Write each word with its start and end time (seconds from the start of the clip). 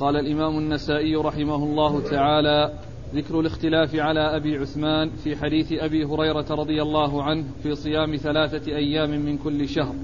قال 0.00 0.16
الإمام 0.16 0.58
النسائي 0.58 1.16
رحمه 1.16 1.54
الله 1.54 2.00
تعالى 2.00 2.72
ذكر 3.14 3.40
الاختلاف 3.40 3.94
على 3.94 4.36
أبي 4.36 4.56
عثمان 4.58 5.10
في 5.10 5.36
حديث 5.36 5.72
أبي 5.72 6.04
هريرة 6.04 6.46
رضي 6.50 6.82
الله 6.82 7.22
عنه 7.22 7.44
في 7.62 7.74
صيام 7.74 8.16
ثلاثة 8.16 8.76
أيام 8.76 9.10
من 9.10 9.38
كل 9.38 9.68
شهر. 9.68 9.94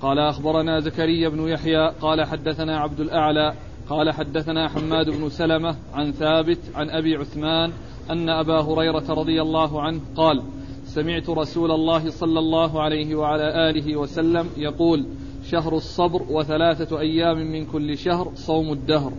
قال 0.00 0.18
أخبرنا 0.18 0.80
زكريا 0.80 1.28
بن 1.28 1.48
يحيى 1.48 1.88
قال 2.00 2.24
حدثنا 2.24 2.78
عبد 2.78 3.00
الأعلى 3.00 3.54
قال 3.88 4.12
حدثنا 4.12 4.68
حماد 4.68 5.10
بن 5.10 5.28
سلمة 5.28 5.76
عن 5.94 6.12
ثابت 6.12 6.60
عن 6.74 6.90
أبي 6.90 7.16
عثمان 7.16 7.72
أن 8.10 8.28
أبا 8.28 8.60
هريرة 8.60 9.04
رضي 9.08 9.42
الله 9.42 9.82
عنه 9.82 10.00
قال 10.16 10.42
سمعت 10.84 11.30
رسول 11.30 11.70
الله 11.70 12.10
صلى 12.10 12.38
الله 12.38 12.82
عليه 12.82 13.14
وعلى 13.14 13.70
آله 13.70 13.96
وسلم 13.96 14.48
يقول 14.56 15.06
شهر 15.50 15.76
الصبر 15.76 16.22
وثلاثة 16.30 17.00
أيام 17.00 17.52
من 17.52 17.66
كل 17.66 17.98
شهر 17.98 18.32
صوم 18.36 18.72
الدهر. 18.72 19.12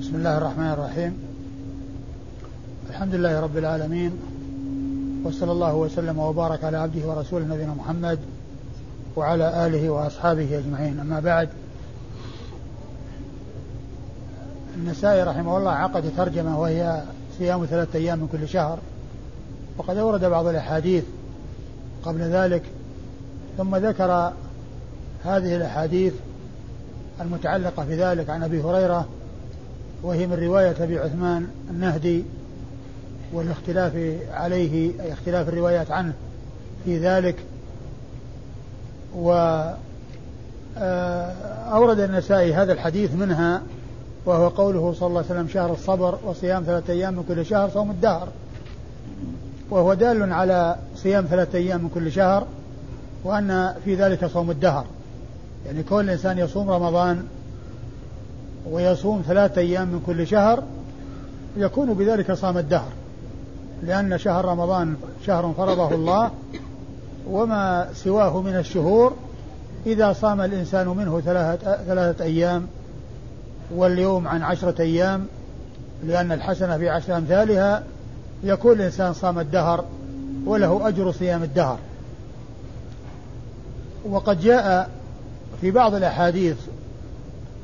بسم 0.00 0.16
الله 0.16 0.38
الرحمن 0.38 0.70
الرحيم. 0.70 1.18
الحمد 2.90 3.14
لله 3.14 3.40
رب 3.40 3.56
العالمين. 3.56 4.12
وصلى 5.24 5.52
الله 5.52 5.74
وسلم 5.74 6.18
وبارك 6.18 6.64
على 6.64 6.76
عبده 6.76 7.08
ورسوله 7.08 7.44
نبينا 7.44 7.74
محمد 7.74 8.18
وعلى 9.16 9.66
آله 9.66 9.90
وأصحابه 9.90 10.58
أجمعين. 10.58 11.00
أما 11.00 11.20
بعد 11.20 11.48
النسائي 14.76 15.22
رحمه 15.22 15.58
الله 15.58 15.70
عقد 15.70 16.12
ترجمة 16.16 16.60
وهي 16.60 17.02
صيام 17.38 17.66
ثلاثة 17.66 17.98
أيام 17.98 18.18
من 18.18 18.28
كل 18.32 18.48
شهر. 18.48 18.78
وقد 19.78 19.96
أورد 19.96 20.24
بعض 20.24 20.46
الأحاديث 20.46 21.04
قبل 22.04 22.20
ذلك 22.20 22.62
ثم 23.58 23.76
ذكر 23.76 24.32
هذه 25.24 25.56
الأحاديث 25.56 26.12
المتعلقة 27.20 27.84
في 27.84 27.96
ذلك 27.96 28.30
عن 28.30 28.42
أبي 28.42 28.62
هريرة 28.62 29.08
وهي 30.02 30.26
من 30.26 30.32
رواية 30.32 30.76
أبي 30.80 30.98
عثمان 30.98 31.46
النهدي 31.70 32.24
والاختلاف 33.32 34.16
عليه 34.32 35.02
أي 35.02 35.12
اختلاف 35.12 35.48
الروايات 35.48 35.90
عنه 35.90 36.12
في 36.84 36.98
ذلك. 36.98 37.36
و 39.16 39.32
آه، 40.78 41.32
أورد 41.72 42.00
النسائي 42.00 42.54
هذا 42.54 42.72
الحديث 42.72 43.14
منها 43.14 43.62
وهو 44.26 44.48
قوله 44.48 44.92
صلى 44.92 45.06
الله 45.06 45.18
عليه 45.18 45.30
وسلم 45.30 45.48
شهر 45.48 45.72
الصبر 45.72 46.18
وصيام 46.24 46.64
ثلاثة 46.64 46.92
أيام 46.92 47.14
من 47.14 47.24
كل 47.28 47.46
شهر 47.46 47.70
صوم 47.70 47.90
الدهر. 47.90 48.28
وهو 49.70 49.94
دال 49.94 50.32
على 50.32 50.76
صيام 50.96 51.24
ثلاثة 51.24 51.58
أيام 51.58 51.82
من 51.82 51.88
كل 51.88 52.12
شهر 52.12 52.46
وأن 53.24 53.74
في 53.84 53.94
ذلك 53.94 54.26
صوم 54.26 54.50
الدهر. 54.50 54.86
يعني 55.66 55.82
كل 55.82 56.10
إنسان 56.10 56.38
يصوم 56.38 56.70
رمضان 56.70 57.26
ويصوم 58.70 59.22
ثلاثة 59.26 59.60
أيام 59.60 59.88
من 59.88 60.02
كل 60.06 60.26
شهر 60.26 60.62
يكون 61.56 61.94
بذلك 61.94 62.32
صام 62.32 62.58
الدهر 62.58 62.92
لأن 63.82 64.18
شهر 64.18 64.44
رمضان 64.44 64.96
شهر 65.26 65.52
فرضه 65.56 65.94
الله 65.94 66.30
وما 67.30 67.88
سواه 67.94 68.40
من 68.40 68.56
الشهور 68.56 69.16
إذا 69.86 70.12
صام 70.12 70.40
الإنسان 70.40 70.88
منه 70.88 71.20
ثلاثة, 71.20 71.76
ثلاثة 71.76 72.24
أيام 72.24 72.66
واليوم 73.74 74.28
عن 74.28 74.42
عشرة 74.42 74.82
أيام 74.82 75.26
لأن 76.04 76.32
الحسنة 76.32 76.78
في 76.78 76.88
عشر 76.88 77.16
أمثالها 77.16 77.82
يكون 78.44 78.72
الإنسان 78.72 79.12
صام 79.12 79.38
الدهر 79.38 79.84
وله 80.46 80.88
أجر 80.88 81.12
صيام 81.12 81.42
الدهر. 81.42 81.78
وقد 84.10 84.40
جاء 84.40 84.90
في 85.60 85.70
بعض 85.70 85.94
الأحاديث 85.94 86.56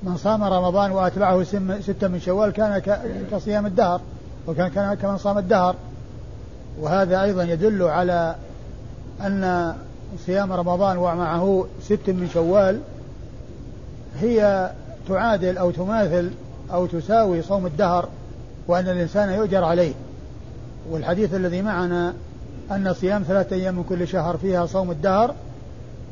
من 0.03 0.17
صام 0.17 0.45
رمضان 0.45 0.91
وأتبعه 0.91 1.43
ستة 1.81 2.09
من 2.09 2.21
شوال 2.21 2.51
كان 2.51 2.83
كصيام 3.33 3.67
الدهر 3.67 4.01
وكان 4.47 4.69
كان 4.69 4.95
كمن 4.95 5.19
صام 5.19 5.39
الدهر. 5.39 5.75
وهذا 6.81 7.23
أيضا 7.23 7.43
يدل 7.45 7.83
على 7.83 8.35
أن 9.21 9.75
صيام 10.27 10.53
رمضان 10.53 10.97
ومعه 10.97 11.67
ست 11.83 12.09
من 12.11 12.31
شوال 12.35 12.81
هي 14.21 14.71
تعادل 15.09 15.59
أو 15.59 15.71
تماثل 15.71 16.31
أو 16.73 16.87
تساوي 16.87 17.43
صوم 17.43 17.67
الدهر 17.67 18.09
وأن 18.69 18.89
الإنسان 18.89 19.31
يؤجر 19.31 19.65
عليه. 19.65 19.93
والحديث 20.91 21.35
الذي 21.35 21.63
معنا 21.63 22.15
أن 22.71 22.95
صيام 22.95 23.23
ثلاثة 23.23 23.57
أيام 23.57 23.75
من 23.75 23.85
كل 23.89 24.09
شهر 24.09 24.37
فيها 24.37 24.67
صوم 24.67 24.91
الدهر 24.91 25.35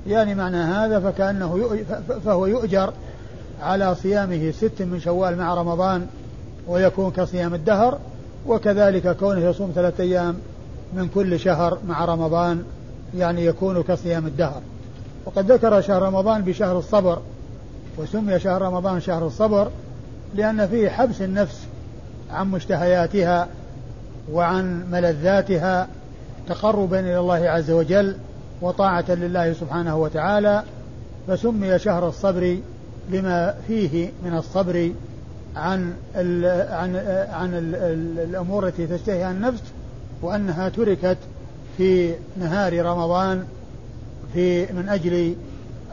يعني 0.06 0.34
معنى 0.34 0.56
هذا 0.56 1.00
فكأنه 1.00 1.78
فهو 2.24 2.46
يؤجر 2.46 2.92
على 3.62 3.94
صيامه 3.94 4.50
ست 4.50 4.82
من 4.82 5.00
شوال 5.00 5.38
مع 5.38 5.54
رمضان 5.54 6.06
ويكون 6.68 7.10
كصيام 7.10 7.54
الدهر 7.54 7.98
وكذلك 8.46 9.16
كونه 9.16 9.40
يصوم 9.40 9.72
ثلاثة 9.74 10.04
أيام 10.04 10.36
من 10.92 11.08
كل 11.08 11.40
شهر 11.40 11.78
مع 11.88 12.04
رمضان 12.04 12.64
يعني 13.16 13.46
يكون 13.46 13.82
كصيام 13.82 14.26
الدهر. 14.26 14.60
وقد 15.24 15.52
ذكر 15.52 15.80
شهر 15.80 16.02
رمضان 16.02 16.42
بشهر 16.42 16.78
الصبر 16.78 17.18
وسمي 17.98 18.38
شهر 18.38 18.62
رمضان 18.62 19.00
شهر 19.00 19.26
الصبر 19.26 19.70
لأن 20.34 20.66
فيه 20.66 20.88
حبس 20.88 21.22
النفس 21.22 21.66
عن 22.30 22.50
مشتهياتها 22.50 23.48
وعن 24.32 24.90
ملذاتها 24.90 25.88
تقربا 26.48 27.00
إلى 27.00 27.18
الله 27.18 27.48
عز 27.50 27.70
وجل 27.70 28.16
وطاعة 28.64 29.04
لله 29.08 29.52
سبحانه 29.52 29.96
وتعالى 29.96 30.62
فسمي 31.28 31.78
شهر 31.78 32.08
الصبر 32.08 32.58
لما 33.10 33.54
فيه 33.66 34.10
من 34.24 34.36
الصبر 34.36 34.92
عن 35.56 35.92
ال 36.16 36.44
عن 36.72 36.96
عن 37.32 37.54
ال 37.54 37.74
الأمور 38.18 38.66
التي 38.66 38.86
تشتهيها 38.86 39.30
النفس 39.30 39.62
وأنها 40.22 40.68
تركت 40.68 41.18
في 41.76 42.14
نهار 42.36 42.84
رمضان 42.86 43.44
في 44.34 44.72
من 44.72 44.88
أجل 44.88 45.34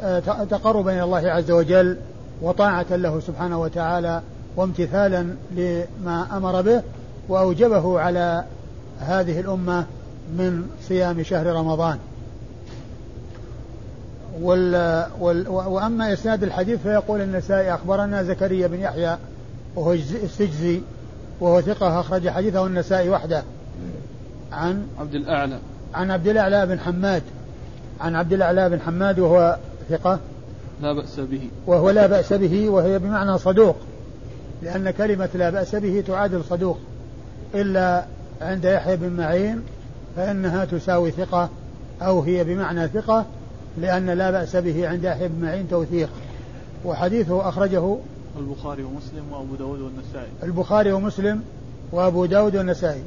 آه، 0.02 0.20
تقربا 0.50 0.92
إلى 0.92 1.04
الله 1.04 1.30
عز 1.32 1.52
وجل 1.52 1.98
وطاعة 2.42 2.86
له 2.90 3.20
سبحانه 3.20 3.62
وتعالى 3.62 4.22
وامتثالا 4.56 5.36
لما 5.52 6.38
أمر 6.38 6.62
به 6.62 6.82
وأوجبه 7.30 8.00
على 8.00 8.44
هذه 9.00 9.40
الأمة 9.40 9.86
من 10.38 10.70
صيام 10.88 11.24
شهر 11.24 11.46
رمضان. 11.46 11.98
وال 14.40 15.06
وال 15.20 15.48
وأما 15.48 16.14
إسناد 16.14 16.44
الحديث 16.44 16.80
فيقول 16.80 17.22
النسائي 17.22 17.74
أخبرنا 17.74 18.24
زكريا 18.24 18.68
بن 18.68 18.80
يحيى 18.80 19.18
وهو 19.76 19.94
السجزي 19.94 20.82
وهو 21.40 21.62
ثقة 21.62 22.00
أخرج 22.00 22.30
حديثه 22.30 22.66
النسائي 22.68 23.10
وحده. 23.10 23.44
عن 24.52 24.88
عبد 25.00 25.16
الأعلى. 25.16 25.60
عن 25.94 26.12
عبد 26.12 26.28
الأعلى 26.28 26.66
بن 26.66 26.80
حماد. 26.80 27.24
عن 28.02 28.16
عبد 28.16 28.34
الأعلى 28.34 28.70
بن 28.70 28.82
حماد 28.82 29.20
وهو 29.20 29.58
ثقة. 29.90 30.20
لا 30.82 30.94
بأس 30.94 31.20
به. 31.20 31.50
وهو 31.68 31.90
لا 31.90 32.08
بأس 32.08 32.34
به 32.34 32.70
وهي 32.70 33.00
بمعنى 33.00 33.38
صدوق. 33.38 33.76
لأن 34.62 34.92
كلمة 34.92 35.30
لا 35.34 35.50
بأس 35.50 35.76
به 35.76 36.04
تعادل 36.08 36.44
صدوق. 36.44 36.78
إلا 37.56 38.06
عند 38.42 38.66
يحيى 38.66 38.98
بن 38.98 39.10
معين 39.10 39.62
فإنها 40.16 40.66
تساوي 40.66 41.12
ثقة 41.12 41.50
أو 42.02 42.22
هي 42.22 42.44
بمعنى 42.44 42.88
ثقة 42.88 43.26
لأن 43.78 44.10
لا 44.10 44.32
بأس 44.32 44.56
به 44.56 44.88
عند 44.88 45.04
يحيى 45.04 45.28
بن 45.28 45.46
معين 45.46 45.70
توثيق. 45.70 46.10
وحديثه 46.86 47.50
أخرجه 47.50 47.98
البخاري 48.40 48.84
ومسلم 48.84 49.24
وأبو 49.32 49.56
داود 49.56 49.80
والنسائي. 49.80 50.28
البخاري 50.44 50.92
ومسلم 50.92 51.42
وأبو 51.92 52.26
داود 52.26 52.56
والنسائي. 52.56 53.04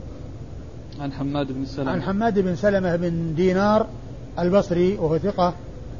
عن 1.00 1.12
حماد 1.12 1.52
بن 1.52 1.64
سلمة. 1.64 1.90
عن 1.90 2.02
حماد 2.02 2.38
بن 2.38 2.56
سلمة 2.56 2.96
بن 2.96 3.34
دينار 3.34 3.86
البصري 4.38 4.96
وهو 4.96 5.18
ثقة 5.18 5.54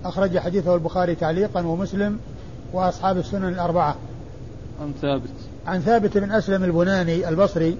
أخرج 0.05 0.39
حديثه 0.39 0.75
البخاري 0.75 1.15
تعليقا 1.15 1.67
ومسلم 1.67 2.19
وأصحاب 2.73 3.19
السنن 3.19 3.49
الأربعة. 3.49 3.97
عن 4.81 4.93
ثابت. 5.03 5.31
عن 5.67 5.81
ثابت 5.81 6.19
بن 6.19 6.33
أسلم 6.33 6.65
البناني 6.65 7.29
البصري 7.29 7.77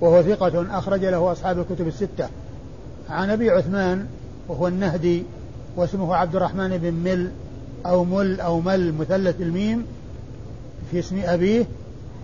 وهو 0.00 0.22
ثقة 0.22 0.78
أخرج 0.78 1.04
له 1.04 1.32
أصحاب 1.32 1.58
الكتب 1.58 1.88
الستة. 1.88 2.28
عن 3.10 3.30
أبي 3.30 3.50
عثمان 3.50 4.06
وهو 4.48 4.68
النهدي 4.68 5.24
واسمه 5.76 6.14
عبد 6.14 6.36
الرحمن 6.36 6.78
بن 6.78 6.94
مل 6.94 7.30
أو 7.86 8.04
مل 8.04 8.40
أو 8.40 8.60
مل 8.60 8.94
مثلث 8.94 9.40
الميم 9.40 9.86
في 10.90 10.98
اسم 10.98 11.20
أبيه 11.24 11.66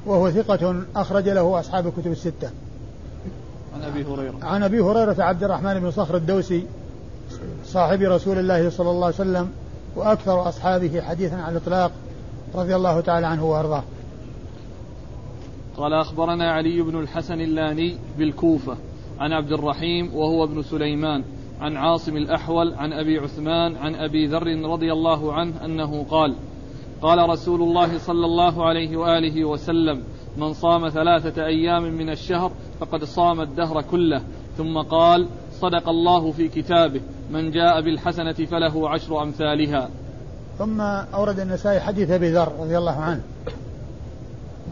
وهو 0.06 0.30
ثقة 0.30 0.82
أخرج 0.96 1.28
له 1.28 1.60
أصحاب 1.60 1.86
الكتب 1.86 2.12
الستة. 2.12 2.50
عن 3.74 3.82
أبي 3.82 4.04
هريرة. 4.04 4.34
عن 4.42 4.62
أبي 4.62 4.80
هريرة 4.80 5.16
عبد 5.18 5.44
الرحمن 5.44 5.80
بن 5.80 5.90
صخر 5.90 6.16
الدوسي 6.16 6.66
صاحب 7.64 8.02
رسول 8.02 8.38
الله 8.38 8.70
صلى 8.70 8.90
الله 8.90 9.04
عليه 9.04 9.14
وسلم 9.14 9.50
وأكثر 9.96 10.48
أصحابه 10.48 11.00
حديثا 11.00 11.34
على 11.34 11.56
الإطلاق 11.56 11.92
رضي 12.54 12.76
الله 12.76 13.00
تعالى 13.00 13.26
عنه 13.26 13.44
وأرضاه. 13.44 13.82
قال 15.76 15.92
أخبرنا 15.92 16.52
علي 16.52 16.82
بن 16.82 17.00
الحسن 17.00 17.40
اللاني 17.40 17.98
بالكوفة 18.18 18.76
عن 19.18 19.32
عبد 19.32 19.52
الرحيم 19.52 20.14
وهو 20.14 20.44
ابن 20.44 20.62
سليمان 20.62 21.24
عن 21.60 21.76
عاصم 21.76 22.16
الأحول 22.16 22.74
عن 22.74 22.92
أبي 22.92 23.18
عثمان 23.18 23.76
عن 23.76 23.94
أبي 23.94 24.26
ذر 24.26 24.70
رضي 24.70 24.92
الله 24.92 25.32
عنه 25.32 25.64
أنه 25.64 26.04
قال 26.10 26.34
قال 27.02 27.28
رسول 27.30 27.62
الله 27.62 27.98
صلى 27.98 28.26
الله 28.26 28.64
عليه 28.64 28.96
وآله 28.96 29.44
وسلم 29.44 30.02
من 30.36 30.52
صام 30.52 30.88
ثلاثة 30.88 31.46
أيام 31.46 31.82
من 31.82 32.10
الشهر 32.10 32.52
فقد 32.80 33.04
صام 33.04 33.40
الدهر 33.40 33.82
كله. 33.82 34.22
ثم 34.58 34.78
قال 34.78 35.26
صدق 35.60 35.88
الله 35.88 36.32
في 36.32 36.48
كتابه 36.48 37.00
من 37.30 37.50
جاء 37.50 37.80
بالحسنة 37.80 38.32
فله 38.32 38.90
عشر 38.90 39.22
أمثالها. 39.22 39.88
ثم 40.58 40.80
أورد 40.80 41.40
النسائي 41.40 41.80
حديث 41.80 42.10
أبي 42.10 42.30
ذر 42.30 42.52
رضي 42.60 42.78
الله 42.78 42.96
عنه 42.96 43.20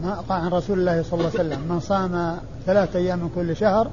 ما 0.03 0.13
قال 0.29 0.41
عن 0.41 0.51
رسول 0.51 0.79
الله 0.79 1.03
صلى 1.03 1.13
الله 1.13 1.31
عليه 1.39 1.39
وسلم 1.39 1.61
من 1.69 1.79
صام 1.79 2.37
ثلاثة 2.65 2.99
أيام 2.99 3.19
من 3.19 3.29
كل 3.35 3.55
شهر 3.55 3.87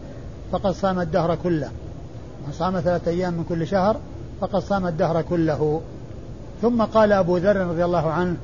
فقد 0.53 0.71
صام 0.71 1.01
الدهر 1.01 1.35
كله. 1.35 1.71
من 2.47 2.53
صام 2.53 2.81
ثلاثة 2.81 3.11
أيام 3.11 3.35
من 3.35 3.45
كل 3.49 3.67
شهر 3.67 3.97
فقد 4.41 4.61
صام 4.63 4.87
الدهر 4.87 5.23
كله. 5.23 5.81
ثم 6.63 6.83
قال 6.83 7.13
أبو 7.13 7.37
ذر 7.37 7.57
رضي 7.57 7.85
الله 7.85 8.11
عنه 8.11 8.37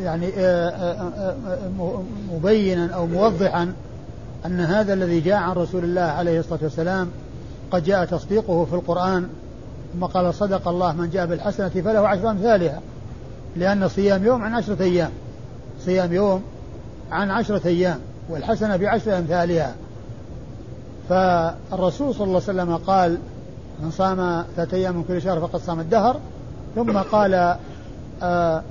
يعني 0.00 0.28
آه، 0.36 0.68
آه، 0.68 1.34
آه، 1.80 2.02
مبينا 2.32 2.94
أو 2.94 3.06
موضحا 3.06 3.72
أن 4.46 4.60
هذا 4.60 4.92
الذي 4.92 5.20
جاء 5.20 5.36
عن 5.36 5.52
رسول 5.52 5.84
الله 5.84 6.02
عليه 6.02 6.40
الصلاة 6.40 6.58
والسلام 6.62 7.10
قد 7.70 7.84
جاء 7.84 8.04
تصديقه 8.04 8.64
في 8.64 8.74
القرآن 8.74 9.28
ثم 9.94 10.04
قال 10.04 10.34
صدق 10.34 10.68
الله 10.68 10.92
من 10.92 11.10
جاء 11.10 11.26
بالحسنة 11.26 11.68
فله 11.68 12.08
عشر 12.08 12.30
أمثالها 12.30 12.80
لأن 13.56 13.88
صيام 13.88 14.24
يوم 14.24 14.42
عن 14.42 14.54
عشرة 14.54 14.82
أيام. 14.82 15.10
صيام 15.84 16.12
يوم 16.12 16.42
عن 17.10 17.30
عشرة 17.30 17.66
أيام 17.66 17.98
والحسنة 18.28 18.76
بعشر 18.76 19.18
أمثالها. 19.18 19.74
فالرسول 21.08 22.14
صلى 22.14 22.24
الله 22.24 22.42
عليه 22.48 22.62
وسلم 22.62 22.76
قال 22.76 23.18
من 23.82 23.90
صام 23.90 24.44
ثلاثة 24.56 24.76
أيام 24.76 24.96
من 24.96 25.04
كل 25.08 25.22
شهر 25.22 25.40
فقد 25.40 25.60
صام 25.60 25.80
الدهر. 25.80 26.16
ثم 26.74 26.98
قال 26.98 27.56
آه، 28.22 28.62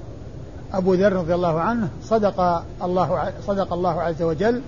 أبو 0.73 0.93
ذر 0.93 1.13
رضي 1.13 1.35
الله 1.35 1.59
عنه 1.59 1.89
صدق 2.03 2.63
الله 2.83 3.31
صدق 3.47 3.73
الله 3.73 4.01
عز 4.01 4.21
وجل 4.21 4.61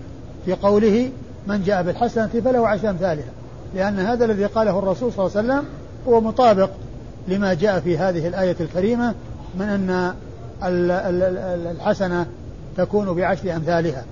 في 0.45 0.53
قوله 0.53 1.11
من 1.47 1.63
جاء 1.63 1.83
بالحسنة 1.83 2.27
فله 2.27 2.67
عشر 2.67 2.89
أمثالها. 2.89 3.29
لأن 3.75 3.99
هذا 3.99 4.25
الذي 4.25 4.45
قاله 4.45 4.79
الرسول 4.79 5.13
صلى 5.13 5.25
الله 5.25 5.37
عليه 5.37 5.47
وسلم 5.47 5.65
هو 6.07 6.21
مطابق 6.21 6.69
لما 7.27 7.53
جاء 7.53 7.79
في 7.79 7.97
هذه 7.97 8.27
الآية 8.27 8.55
الكريمة 8.59 9.13
من 9.55 9.65
أن 9.65 10.13
الحسنة 11.71 12.25
تكون 12.77 13.13
بعشر 13.13 13.55
أمثالها. 13.55 14.05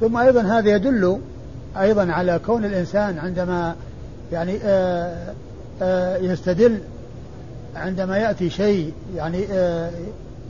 ثم 0.00 0.16
أيضا 0.16 0.40
هذا 0.40 0.70
يدل 0.70 1.20
أيضا 1.80 2.12
على 2.12 2.40
كون 2.46 2.64
الإنسان 2.64 3.18
عندما 3.18 3.74
يعني 4.32 4.58
آه، 4.64 5.34
آه، 5.82 6.16
يستدل 6.16 6.78
عندما 7.76 8.18
يأتي 8.18 8.50
شيء 8.50 8.92
يعني 9.16 9.44
آه، 9.52 9.90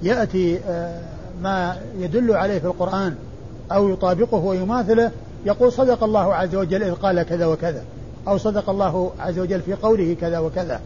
يأتي 0.03 0.61
ما 1.43 1.77
يدل 1.99 2.33
عليه 2.33 2.59
في 2.59 2.67
القرآن 2.67 3.15
أو 3.73 3.89
يطابقه 3.89 4.37
ويماثله 4.37 5.11
يقول 5.47 5.73
صدق 5.73 6.05
الله 6.05 6.35
عز 6.35 6.55
وجل 6.55 6.83
إذ 6.83 6.93
قال 6.93 7.23
كذا 7.23 7.47
وكذا 7.47 7.85
أو 8.29 8.39
صدق 8.39 8.71
الله 8.71 9.11
عز 9.21 9.39
وجل 9.39 9.61
في 9.61 9.75
قوله 9.75 10.17
كذا 10.21 10.39
وكذا. 10.39 10.81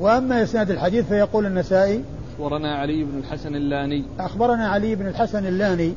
وأما 0.00 0.42
إسناد 0.42 0.70
الحديث 0.70 1.06
فيقول 1.06 1.46
النسائي 1.46 2.04
أخبرنا 2.38 2.74
علي 2.74 3.04
بن 3.04 3.18
الحسن 3.18 3.54
اللاني. 3.54 4.04
أخبرنا 4.20 4.68
علي 4.68 4.94
بن 4.94 5.06
الحسن 5.06 5.46
اللاني 5.46 5.94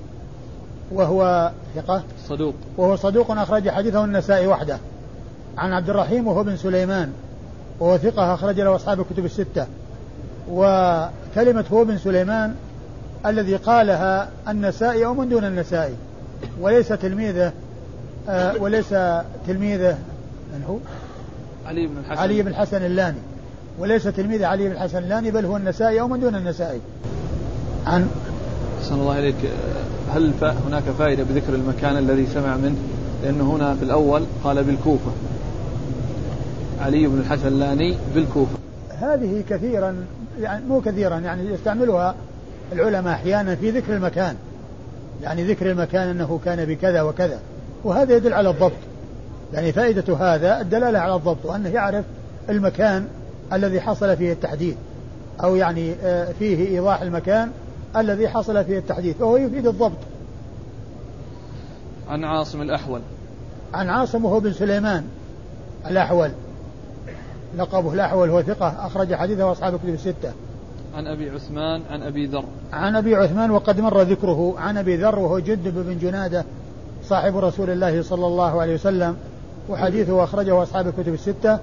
وهو 0.94 1.52
ثقة. 1.76 2.04
صدوق. 2.28 2.56
وهو 2.78 2.96
صدوق 2.96 3.32
أخرج 3.32 3.70
حديثه 3.70 4.06
النسائي 4.06 4.48
وحده. 4.48 4.78
عن 5.58 5.74
عبد 5.74 5.90
الرحيم 5.90 6.28
وهو 6.28 6.44
بن 6.44 6.58
سليمان. 6.58 7.12
وهو 7.80 7.98
ثقة 7.98 8.34
أخرج 8.34 8.60
له 8.60 8.76
أصحاب 8.76 9.00
الكتب 9.00 9.26
الستة. 9.26 9.68
وكلمة 10.50 11.66
هو 11.74 11.86
بن 11.86 11.98
سليمان 11.98 12.56
الذي 13.26 13.56
قالها 13.56 14.30
النسائي 14.48 15.06
أو 15.06 15.14
من 15.14 15.30
دون 15.30 15.46
النسائي. 15.46 15.94
وليس 16.62 16.88
تلميذه 16.88 17.54
آه 18.30 18.56
وليس 18.62 18.90
تلميذه 19.48 19.98
من 20.54 20.64
هو؟ 20.70 20.78
علي 21.66 21.88
بن 21.88 21.98
الحسن. 21.98 22.22
علي 22.22 22.42
بن 22.42 22.48
الحسن 22.48 22.86
اللاني. 22.86 23.20
وليس 23.80 24.04
تلميذ 24.04 24.44
علي 24.44 24.70
بن 24.70 24.72
الحسن 24.72 24.98
اللاني 24.98 25.32
بل 25.32 25.46
هو 25.46 25.58
النسائي 25.58 26.02
أو 26.02 26.08
من 26.08 26.20
دون 26.20 26.36
النسائي. 26.36 26.82
عن 27.88 28.10
أحسن 28.80 28.96
الله 28.96 29.20
إليك. 29.20 29.36
هل 30.14 30.34
هناك 30.42 30.84
فائدة 30.84 31.24
بذكر 31.24 31.56
المكان 31.56 31.98
الذي 31.98 32.28
سمع 32.34 32.58
منه؟ 32.58 32.76
لأنه 33.24 33.56
هنا 33.56 33.76
في 33.76 33.84
الأول 33.84 34.24
قال 34.44 34.64
بالكوفة. 34.64 35.12
علي 36.82 37.08
بن 37.08 37.20
الحسن 37.20 37.48
اللاني 37.48 37.98
بالكوفة. 38.16 38.58
هذه 38.90 39.44
كثيرا 39.50 40.06
يعني 40.42 40.66
مو 40.66 40.82
كثيرا 40.82 41.18
يعني 41.20 41.54
يستعملها 41.54 42.16
العلماء 42.74 43.14
أحيانا 43.14 43.56
في 43.56 43.72
ذكر 43.72 43.96
المكان. 43.96 44.36
يعني 45.24 45.44
ذكر 45.44 45.72
المكان 45.72 46.08
أنه 46.08 46.40
كان 46.46 46.66
بكذا 46.66 47.02
وكذا. 47.02 47.40
وهذا 47.84 48.16
يدل 48.16 48.34
على 48.34 48.50
الضبط. 48.50 48.72
يعني 49.54 49.72
فائدة 49.72 50.16
هذا 50.18 50.62
الدلالة 50.62 51.00
على 51.00 51.16
الضبط 51.16 51.46
وأنه 51.46 51.70
يعرف 51.70 52.06
المكان 52.50 53.08
الذي 53.54 53.82
حصل 53.82 54.18
فيه 54.18 54.32
التحديث 54.32 54.76
أو 55.44 55.56
يعني 55.56 55.94
آه، 56.04 56.28
فيه 56.40 56.68
إيضاح 56.68 57.02
المكان 57.02 57.52
الذي 57.98 58.30
حصل 58.30 58.66
فيه 58.66 58.78
التحديث 58.78 59.22
وهو 59.22 59.38
يفيد 59.38 59.68
الضبط. 59.68 59.98
عن 62.10 62.24
عاصم 62.24 62.62
الأحول. 62.62 63.02
عن 63.74 63.90
عاصم 63.90 64.26
وهو 64.26 64.40
بن 64.40 64.54
سليمان 64.54 65.04
الأحول. 65.88 66.32
لقبه 67.58 67.94
الأحول 67.94 68.30
هو 68.30 68.42
ثقة 68.42 68.88
أخرج 68.88 69.14
حديثه 69.16 69.52
أصحاب 69.52 69.74
الكتب 69.74 69.94
الستة. 69.94 70.32
عن 70.96 71.08
أبي 71.08 71.30
عثمان 71.30 71.82
عن 71.90 72.04
أبي 72.04 72.26
ذر. 72.26 72.44
عن 72.74 72.96
أبي 72.96 73.16
عثمان 73.16 73.52
وقد 73.52 73.80
مر 73.80 74.02
ذكره 74.02 74.56
عن 74.58 74.78
أبي 74.78 74.96
ذر 74.98 75.20
وهو 75.20 75.40
جدب 75.40 75.86
بن 75.86 75.98
جنادة 75.98 76.46
صاحب 77.04 77.38
رسول 77.38 77.70
الله 77.70 78.02
صلى 78.02 78.28
الله 78.28 78.62
عليه 78.62 78.74
وسلم 78.74 79.18
وحديثه 79.70 80.24
أخرجه 80.24 80.64
أصحاب 80.64 80.88
الكتب 80.88 81.14
الستة 81.14 81.60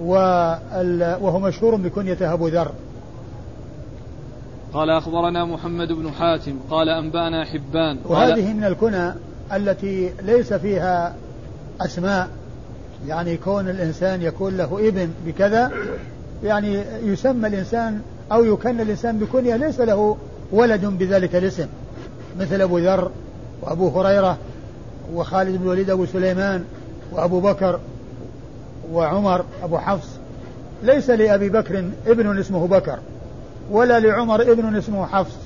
وهو 0.00 1.38
مشهور 1.38 1.76
بكنيته 1.76 2.32
أبو 2.32 2.48
ذر. 2.48 2.70
قال 4.72 4.90
أخبرنا 4.90 5.44
محمد 5.44 5.92
بن 5.92 6.10
حاتم 6.10 6.56
قال 6.70 6.88
أنبأنا 6.88 7.44
حبان 7.44 7.98
وهذه 8.04 8.52
من 8.52 8.64
الكنى 8.64 9.12
التي 9.52 10.12
ليس 10.22 10.52
فيها 10.52 11.14
أسماء. 11.80 12.28
يعني 13.06 13.36
كون 13.36 13.68
الإنسان 13.68 14.22
يكون 14.22 14.56
له 14.56 14.88
ابن 14.88 15.10
بكذا 15.26 15.70
يعني 16.44 16.84
يسمى 17.02 17.48
الإنسان 17.48 18.00
أو 18.32 18.44
يكن 18.44 18.80
الإنسان 18.80 19.18
بكنية 19.18 19.56
ليس 19.56 19.80
له 19.80 20.16
ولد 20.52 20.84
بذلك 20.86 21.36
الاسم. 21.36 21.66
مثل 22.40 22.60
أبو 22.60 22.78
ذر 22.78 23.10
وأبو 23.62 24.00
هريرة 24.00 24.38
وخالد 25.14 25.56
بن 25.56 25.62
الوليد 25.62 25.90
أبو 25.90 26.06
سليمان 26.06 26.64
وأبو 27.12 27.40
بكر 27.40 27.80
وعمر 28.92 29.44
أبو 29.62 29.78
حفص. 29.78 30.08
ليس 30.82 31.10
لأبي 31.10 31.48
بكر 31.48 31.84
ابن 32.06 32.38
اسمه 32.38 32.66
بكر. 32.66 32.98
ولا 33.70 34.00
لعمر 34.00 34.42
ابن 34.42 34.76
اسمه 34.76 35.06
حفص 35.06 35.36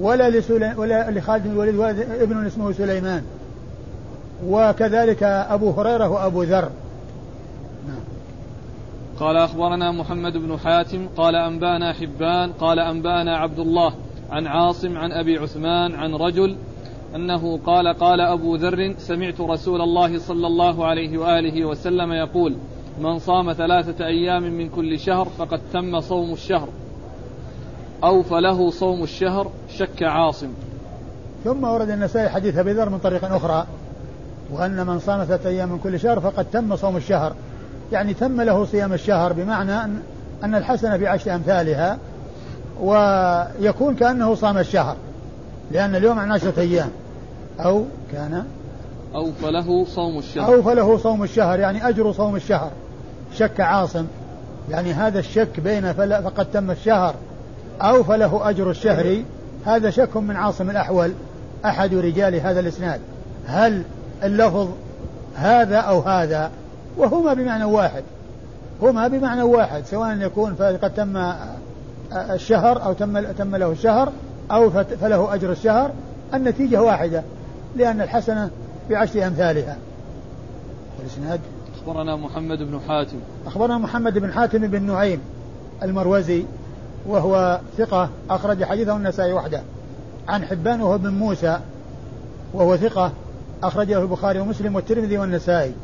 ولا 0.00 0.30
لسلي... 0.30 0.74
ولا 0.76 1.10
لخالد 1.10 1.44
بن 1.44 1.50
الوليد 1.50 1.98
ابن 1.98 2.46
اسمه 2.46 2.72
سليمان 2.72 3.22
وكذلك 4.46 5.22
أبو 5.22 5.70
هريرة 5.70 6.08
وأبو 6.08 6.42
ذر 6.42 6.70
نعم. 7.88 8.00
قال 9.20 9.36
أخبرنا 9.36 9.92
محمد 9.92 10.32
بن 10.32 10.58
حاتم 10.58 11.08
قال 11.16 11.34
أنبانا 11.34 11.92
حبان 11.92 12.52
قال 12.52 12.78
أنبانا 12.78 13.36
عبد 13.36 13.58
الله 13.58 13.94
عن 14.30 14.46
عاصم 14.46 14.96
عن 14.96 15.12
أبي 15.12 15.38
عثمان 15.38 15.94
عن 15.94 16.14
رجل 16.14 16.56
أنه 17.14 17.58
قال 17.66 17.88
قال 17.88 18.20
أبو 18.20 18.56
ذر 18.56 18.94
سمعت 18.98 19.40
رسول 19.40 19.80
الله 19.80 20.18
صلى 20.18 20.46
الله 20.46 20.86
عليه 20.86 21.18
وآله 21.18 21.64
وسلم 21.64 22.12
يقول 22.12 22.56
من 23.00 23.18
صام 23.18 23.52
ثلاثة 23.52 24.06
أيام 24.06 24.42
من 24.42 24.68
كل 24.68 24.98
شهر 24.98 25.24
فقد 25.24 25.60
تم 25.72 26.00
صوم 26.00 26.32
الشهر 26.32 26.68
أو 28.04 28.22
فله 28.22 28.70
صوم 28.70 29.02
الشهر 29.02 29.50
شك 29.78 30.02
عاصم. 30.02 30.48
ثم 31.44 31.64
ورد 31.64 31.90
النسائي 31.90 32.28
حديث 32.28 32.58
أبي 32.58 32.72
ذر 32.72 32.88
من 32.88 32.98
طريق 32.98 33.32
أخرى 33.32 33.66
وأن 34.52 34.86
من 34.86 34.98
صام 34.98 35.24
ثلاثة 35.24 35.48
أيام 35.48 35.68
من 35.68 35.78
كل 35.78 36.00
شهر 36.00 36.20
فقد 36.20 36.46
تم 36.52 36.76
صوم 36.76 36.96
الشهر. 36.96 37.34
يعني 37.92 38.14
تم 38.14 38.40
له 38.40 38.64
صيام 38.64 38.92
الشهر 38.92 39.32
بمعنى 39.32 39.84
أن 39.84 40.02
أن 40.44 40.54
الحسنة 40.54 40.96
بعشر 40.96 41.34
أمثالها 41.34 41.98
ويكون 42.80 43.94
كأنه 43.94 44.34
صام 44.34 44.58
الشهر 44.58 44.96
لأن 45.70 45.94
اليوم 45.94 46.18
عن 46.18 46.32
عشرة 46.32 46.60
أيام. 46.60 46.90
أو 47.60 47.84
كان 48.12 48.44
أو 49.14 49.32
فله 49.32 49.84
صوم 49.84 50.18
الشهر. 50.18 50.54
أو 50.54 50.62
فله 50.62 50.98
صوم 50.98 51.22
الشهر 51.22 51.58
يعني 51.60 51.88
أجر 51.88 52.12
صوم 52.12 52.36
الشهر. 52.36 52.70
شك 53.34 53.60
عاصم 53.60 54.06
يعني 54.70 54.92
هذا 54.92 55.18
الشك 55.18 55.60
بين 55.60 55.92
فقد 55.92 56.46
تم 56.52 56.70
الشهر 56.70 57.14
أو 57.80 58.02
فله 58.02 58.50
أجر 58.50 58.70
الشهر. 58.70 59.22
هذا 59.66 59.90
شك 59.90 60.16
من 60.16 60.36
عاصم 60.36 60.70
الأحول 60.70 61.12
أحد 61.64 61.94
رجال 61.94 62.34
هذا 62.34 62.60
الإسناد. 62.60 63.00
هل 63.46 63.82
اللفظ 64.22 64.68
هذا 65.34 65.76
أو 65.76 66.00
هذا؟ 66.00 66.50
وهما 66.96 67.34
بمعنى 67.34 67.64
واحد. 67.64 68.02
هما 68.82 69.08
بمعنى 69.08 69.42
واحد 69.42 69.84
سواء 69.84 70.16
يكون 70.16 70.54
قد 70.54 70.94
تم 70.94 71.32
الشهر 72.12 72.84
أو 72.84 72.92
تم 72.92 73.32
تم 73.32 73.56
له 73.56 73.72
الشهر 73.72 74.12
أو 74.50 74.70
فله 74.70 75.34
أجر 75.34 75.52
الشهر. 75.52 75.90
النتيجة 76.34 76.82
واحدة 76.82 77.22
لأن 77.76 78.00
الحسنة 78.00 78.50
بعشر 78.90 79.26
أمثالها. 79.26 79.76
الإسناد 81.00 81.40
أخبرنا 81.78 82.16
محمد 82.16 82.58
بن 82.58 82.80
حاتم. 82.88 83.16
أخبرنا 83.46 83.78
محمد 83.78 84.18
بن 84.18 84.32
حاتم 84.32 84.58
بن 84.58 84.82
نعيم 84.82 85.20
المروزي. 85.82 86.44
وهو 87.06 87.60
ثقة 87.78 88.08
أخرج 88.30 88.64
حديثه 88.64 88.96
النسائي 88.96 89.32
وحده. 89.32 89.62
عن 90.28 90.44
حبان 90.44 90.80
وهو 90.82 90.98
بن 90.98 91.10
موسى 91.10 91.60
وهو 92.54 92.76
ثقة 92.76 93.12
أخرجه 93.62 94.02
البخاري 94.02 94.40
ومسلم 94.40 94.76
والترمذي 94.76 95.18
والنسائي. 95.18 95.74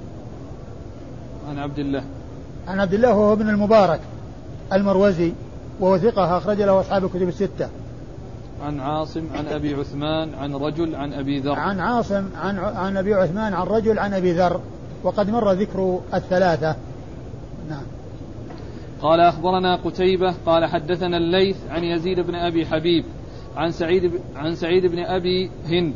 عن 1.49 1.59
عبد 1.59 1.79
الله. 1.79 2.05
عن 2.69 2.81
عبد 2.81 2.95
الله 2.95 3.15
وهو 3.15 3.33
ابن 3.33 3.49
المبارك 3.49 4.01
المروزي 4.73 5.33
وهو 5.81 5.99
ثقة 5.99 6.39
أخرج 6.39 6.63
له 6.63 6.81
أصحاب 6.81 7.05
الكتب 7.05 7.29
الستة. 7.29 7.69
عن 8.65 8.81
عاصم 8.81 9.25
عن 9.35 9.47
أبي 9.47 9.75
عثمان 9.75 10.35
عن 10.35 10.55
رجل 10.55 10.95
عن 10.95 11.13
أبي 11.13 11.41
ذر. 11.41 11.53
عن 11.53 11.81
عاصم 11.81 12.25
عن 12.37 12.59
عن 12.59 12.97
أبي 12.97 13.15
عثمان 13.15 13.55
عن 13.55 13.67
رجل 13.67 13.99
عن 13.99 14.15
أبي 14.15 14.33
ذر. 14.33 14.61
وقد 15.03 15.31
مر 15.31 15.53
ذكر 15.53 16.01
الثلاثة. 16.15 16.77
نعم. 17.71 17.83
قال 19.03 19.21
أخبرنا 19.21 19.76
قتيبة 19.76 20.35
قال 20.47 20.65
حدثنا 20.65 21.17
الليث 21.17 21.57
عن 21.71 21.85
يزيد 21.85 22.21
بن 22.21 22.35
أبي 22.35 22.67
حبيب 22.67 23.05
عن 23.57 23.71
سعيد 23.71 24.12
عن 24.37 24.55
سعيد 24.55 24.87
بن 24.87 24.99
أبي 24.99 25.50
هند 25.69 25.95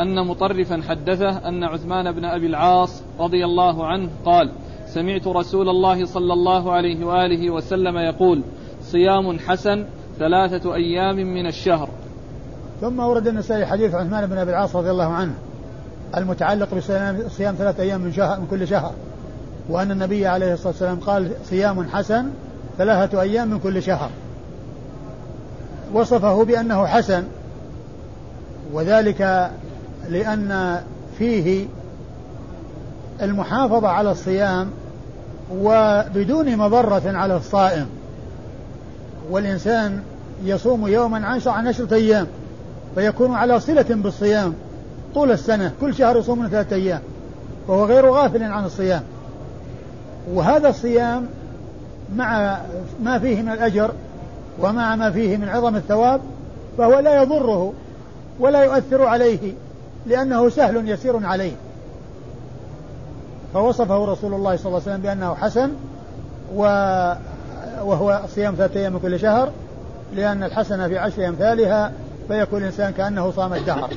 أن 0.00 0.26
مطرفا 0.26 0.82
حدثه 0.88 1.48
أن 1.48 1.64
عثمان 1.64 2.12
بن 2.12 2.24
أبي 2.24 2.46
العاص 2.46 3.02
رضي 3.18 3.44
الله 3.44 3.86
عنه 3.86 4.08
قال 4.24 4.50
سمعت 4.86 5.26
رسول 5.26 5.68
الله 5.68 6.04
صلى 6.04 6.32
الله 6.32 6.72
عليه 6.72 7.04
وآله 7.04 7.50
وسلم 7.50 7.98
يقول 7.98 8.42
صيام 8.82 9.38
حسن 9.38 9.86
ثلاثة 10.18 10.74
أيام 10.74 11.16
من 11.16 11.46
الشهر. 11.46 11.88
ثم 12.80 13.00
ورد 13.00 13.26
النسائي 13.26 13.66
حديث 13.66 13.94
عثمان 13.94 14.26
بن 14.26 14.38
أبي 14.38 14.50
العاص 14.50 14.76
رضي 14.76 14.90
الله 14.90 15.08
عنه 15.08 15.34
المتعلق 16.16 16.74
بصيام 16.74 17.54
ثلاثة 17.54 17.82
أيام 17.82 18.00
من, 18.00 18.12
شهر 18.12 18.40
من 18.40 18.46
كل 18.46 18.68
شهر. 18.68 18.92
وأن 19.70 19.90
النبي 19.90 20.26
عليه 20.26 20.52
الصلاة 20.54 20.68
والسلام 20.68 21.00
قال 21.00 21.32
صيام 21.50 21.88
حسن 21.88 22.30
ثلاثة 22.78 23.20
أيام 23.20 23.48
من 23.48 23.58
كل 23.58 23.82
شهر. 23.82 24.10
وصفه 25.92 26.44
بأنه 26.44 26.86
حسن 26.86 27.24
وذلك 28.72 29.50
لأن 30.08 30.80
فيه 31.18 31.66
المحافظة 33.22 33.88
على 33.88 34.10
الصيام 34.10 34.70
وبدون 35.58 36.56
مضرة 36.56 37.02
على 37.04 37.36
الصائم. 37.36 37.86
والإنسان 39.30 40.02
يصوم 40.44 40.86
يوما 40.86 41.26
عن 41.26 41.66
عشرة 41.66 41.94
أيام 41.94 42.26
فيكون 42.94 43.34
على 43.34 43.60
صلة 43.60 43.86
بالصيام 43.88 44.54
طول 45.14 45.32
السنة 45.32 45.72
كل 45.80 45.94
شهر 45.94 46.16
يصوم 46.18 46.48
ثلاثة 46.48 46.76
أيام 46.76 47.00
وهو 47.68 47.84
غير 47.84 48.10
غافل 48.10 48.42
عن 48.42 48.64
الصيام. 48.64 49.02
وهذا 50.32 50.68
الصيام 50.68 51.26
مع 52.16 52.58
ما 53.02 53.18
فيه 53.18 53.42
من 53.42 53.48
الأجر 53.52 53.90
ومع 54.60 54.96
ما 54.96 55.10
فيه 55.10 55.36
من 55.36 55.48
عظم 55.48 55.76
الثواب 55.76 56.20
فهو 56.78 56.98
لا 56.98 57.22
يضره 57.22 57.72
ولا 58.40 58.64
يؤثر 58.64 59.06
عليه 59.06 59.52
لأنه 60.06 60.48
سهل 60.48 60.88
يسير 60.88 61.26
عليه. 61.26 61.52
فوصفه 63.54 64.04
رسول 64.04 64.34
الله 64.34 64.56
صلى 64.56 64.66
الله 64.66 64.80
عليه 64.80 64.90
وسلم 64.90 65.02
بأنه 65.02 65.34
حسن 65.34 65.70
وهو 67.84 68.20
صيام 68.34 68.54
ثلاثة 68.54 68.80
أيام 68.80 68.92
من 68.92 68.98
كل 68.98 69.20
شهر 69.20 69.50
لأن 70.14 70.42
الحسنة 70.42 70.88
في 70.88 70.98
عشر 70.98 71.28
أمثالها 71.28 71.92
فيكون 72.28 72.60
الإنسان 72.60 72.92
كأنه 72.92 73.30
صام 73.30 73.54
الدهر. 73.54 73.90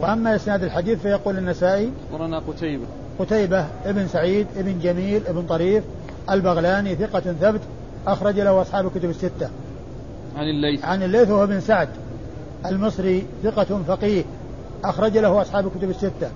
وأما 0.00 0.36
إسناد 0.36 0.62
الحديث 0.62 1.02
فيقول 1.02 1.38
النسائي 1.38 1.92
أخبرنا 2.12 2.38
قتيبة 2.38 2.84
قتيبة 3.18 3.66
ابن 3.84 4.08
سعيد 4.08 4.46
ابن 4.56 4.78
جميل 4.78 5.26
ابن 5.26 5.42
طريف 5.42 5.84
البغلاني 6.30 6.94
ثقة 6.94 7.20
ثبت 7.20 7.60
أخرج 8.06 8.40
له 8.40 8.62
أصحاب 8.62 8.86
الكتب 8.86 9.10
الستة. 9.10 9.48
عن 10.36 10.48
الليث. 10.48 10.84
عن 10.84 11.02
الليث 11.02 11.30
وهو 11.30 11.44
ابن 11.44 11.60
سعد 11.60 11.88
المصري 12.66 13.26
ثقة 13.42 13.82
فقيه 13.86 14.24
أخرج 14.84 15.18
له 15.18 15.42
أصحاب 15.42 15.66
الكتب 15.66 15.90
الستة. 15.90 16.30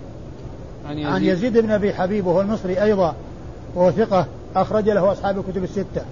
عن 0.87 0.99
يزيد, 0.99 1.07
عن 1.07 1.25
يزيد 1.25 1.59
بن 1.59 1.71
أبي 1.71 1.95
حبيب 1.95 2.27
وهو 2.27 2.41
المصري 2.41 2.83
أيضا 2.83 3.15
وهو 3.75 3.91
ثقة 3.91 4.27
أخرج 4.57 4.89
له 4.91 5.13
أصحاب 5.13 5.39
الكتب 5.39 5.65
الستة. 5.65 6.03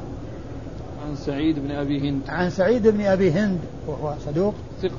عن 1.06 1.16
سعيد 1.16 1.58
بن 1.58 1.70
أبي 1.70 2.10
هند. 2.10 2.20
عن 2.28 2.50
سعيد 2.50 2.88
بن 2.88 3.00
أبي 3.00 3.30
هند 3.30 3.58
وهو 3.86 4.14
صدوق. 4.26 4.54
ثقة. 4.82 4.96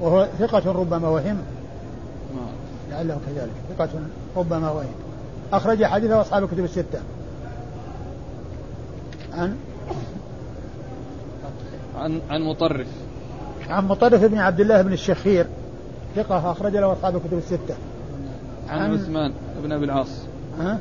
وهو 0.00 0.28
ثقة 0.38 0.72
ربما 0.72 1.08
وهم. 1.08 1.38
لعله 2.90 3.18
كذلك. 3.26 3.52
ثقة 3.78 3.88
ربما 4.36 4.70
وهم. 4.70 5.03
أخرج 5.56 5.84
حديثه 5.84 6.20
أصحاب 6.20 6.44
الكتب 6.44 6.64
الستة. 6.64 7.00
عن؟ 9.32 9.56
عن 11.98 12.20
عن 12.30 12.42
مطرف. 12.42 12.86
عن 13.68 13.88
مطرف 13.88 14.24
بن 14.24 14.38
عبد 14.38 14.60
الله 14.60 14.82
بن 14.82 14.92
الشخير. 14.92 15.46
ثقة 16.16 16.50
أخرج 16.50 16.76
له 16.76 16.92
أصحاب 16.92 17.16
الكتب 17.16 17.38
الستة. 17.38 17.74
عن, 18.68 18.78
عن؟ 18.78 18.94
عثمان 18.94 19.32
بن 19.62 19.72
أبي 19.72 19.84
العاص. 19.84 20.08
ها؟ 20.58 20.78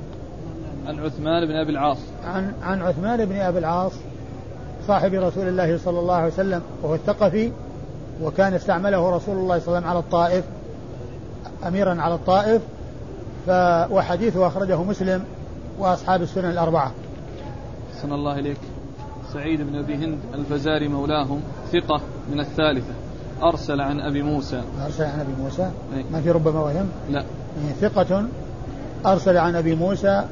عن 0.87 0.99
عثمان 0.99 1.45
بن 1.45 1.55
أبي 1.55 1.71
العاص. 1.71 1.97
عن 2.25 2.53
عن 2.63 2.81
عثمان 2.81 3.25
بن 3.25 3.35
أبي 3.35 3.59
العاص 3.59 3.93
صاحب 4.87 5.13
رسول 5.13 5.47
الله 5.47 5.77
صلى 5.77 5.99
الله 5.99 6.15
عليه 6.15 6.33
وسلم 6.33 6.61
وهو 6.83 6.95
الثقفي 6.95 7.51
وكان 8.21 8.53
استعمله 8.53 9.15
رسول 9.15 9.37
الله 9.37 9.59
صلى 9.59 9.67
الله 9.67 9.77
عليه 9.77 9.77
وسلم 9.77 9.89
على 9.89 9.99
الطائف 9.99 10.45
أميرا 11.67 12.01
على 12.01 12.15
الطائف 12.15 12.61
ف 13.47 13.49
وحديثه 13.91 14.47
أخرجه 14.47 14.83
مسلم 14.83 15.23
وأصحاب 15.79 16.21
السنن 16.21 16.49
الأربعة. 16.49 16.91
أحسن 17.95 18.13
الله 18.13 18.39
إليك. 18.39 18.57
سعيد 19.33 19.61
بن 19.61 19.75
أبي 19.75 19.95
هند 19.95 20.17
الفزاري 20.33 20.87
مولاهم 20.87 21.41
ثقة 21.71 22.01
من 22.31 22.39
الثالثة. 22.39 22.93
أرسل 23.43 23.81
عن 23.81 23.99
أبي 23.99 24.21
موسى. 24.21 24.61
أرسل 24.85 25.03
عن 25.03 25.19
أبي 25.19 25.41
موسى؟ 25.43 25.71
أي. 25.95 26.03
ما 26.11 26.21
في 26.21 26.31
ربما 26.31 26.59
وهم؟ 26.59 26.89
لا. 27.09 27.19
إيه، 27.19 27.89
ثقة 27.89 28.25
أرسل 29.05 29.37
عن 29.37 29.55
أبي 29.55 29.75
موسى 29.75 30.25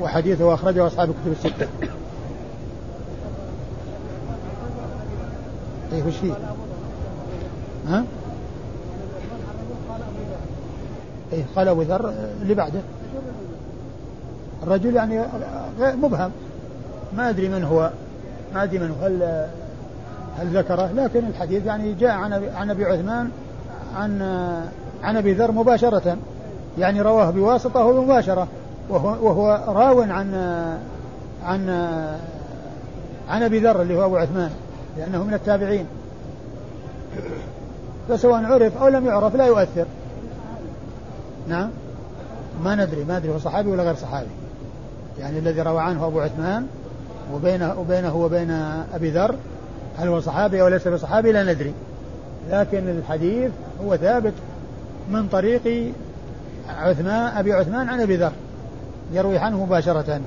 وحديثه 0.00 0.54
أخرجه 0.54 0.86
أصحاب 0.86 1.10
الكتب 1.10 1.32
الستة. 1.32 1.68
إيه 5.92 6.02
وش 6.02 6.16
فيه؟ 6.16 6.32
ها؟ 7.88 8.04
إيه 11.32 11.44
قال 11.56 11.68
أبو 11.68 11.82
ذر 11.82 12.12
اللي 12.42 12.54
بعده. 12.54 12.80
الرجل 14.62 14.94
يعني 14.94 15.24
مبهم. 15.80 16.30
ما 17.16 17.28
أدري 17.28 17.48
من 17.48 17.64
هو 17.64 17.90
ما 18.54 18.62
أدري 18.62 18.78
من 18.78 18.90
هو 18.90 19.06
هل 19.06 19.46
هل 20.38 20.58
ذكره. 20.58 20.90
لكن 20.92 21.26
الحديث 21.26 21.66
يعني 21.66 21.92
جاء 21.92 22.10
عن 22.10 22.32
عن 22.32 22.70
أبي 22.70 22.84
عثمان 22.84 23.30
عن 23.96 24.22
عن 25.02 25.16
أبي 25.16 25.32
ذر 25.32 25.52
مباشرة. 25.52 26.16
يعني 26.78 27.00
رواه 27.00 27.30
بواسطة 27.30 27.84
ومباشرة. 27.84 28.48
وهو, 28.88 29.08
وهو 29.08 29.64
راو 29.68 30.00
عن 30.00 30.34
عن 31.44 31.68
عن 33.28 33.42
أبي 33.42 33.58
ذر 33.58 33.82
اللي 33.82 33.96
هو 33.96 34.04
أبو 34.04 34.16
عثمان 34.16 34.50
لأنه 34.98 35.24
من 35.24 35.34
التابعين. 35.34 35.86
فسواء 38.08 38.44
عرف 38.44 38.82
أو 38.82 38.88
لم 38.88 39.06
يعرف 39.06 39.36
لا 39.36 39.46
يؤثر. 39.46 39.86
نعم. 41.48 41.70
ما 42.64 42.74
ندري 42.74 43.04
ما 43.04 43.16
أدري 43.16 43.32
هو 43.32 43.38
صحابي 43.38 43.70
ولا 43.70 43.82
غير 43.82 43.94
صحابي. 43.94 44.30
يعني 45.18 45.38
الذي 45.38 45.62
روى 45.62 45.80
عنه 45.80 46.06
أبو 46.06 46.20
عثمان 46.20 46.66
وبينه 47.34 47.80
وبينه 47.80 48.16
وبين 48.16 48.50
أبي 48.94 49.10
ذر 49.10 49.34
هل 49.98 50.08
هو 50.08 50.20
صحابي 50.20 50.62
أو 50.62 50.68
ليس 50.68 50.88
بصحابي؟ 50.88 51.32
لا 51.32 51.52
ندري. 51.52 51.72
لكن 52.50 52.88
الحديث 52.88 53.50
هو 53.84 53.96
ثابت 53.96 54.34
من 55.10 55.28
طريق 55.28 55.92
عثمان 56.68 57.36
أبي 57.36 57.52
عثمان 57.52 57.88
عن 57.88 58.00
أبي 58.00 58.16
ذر. 58.16 58.32
يروي 59.12 59.38
عنه 59.38 59.64
مباشرة. 59.64 60.20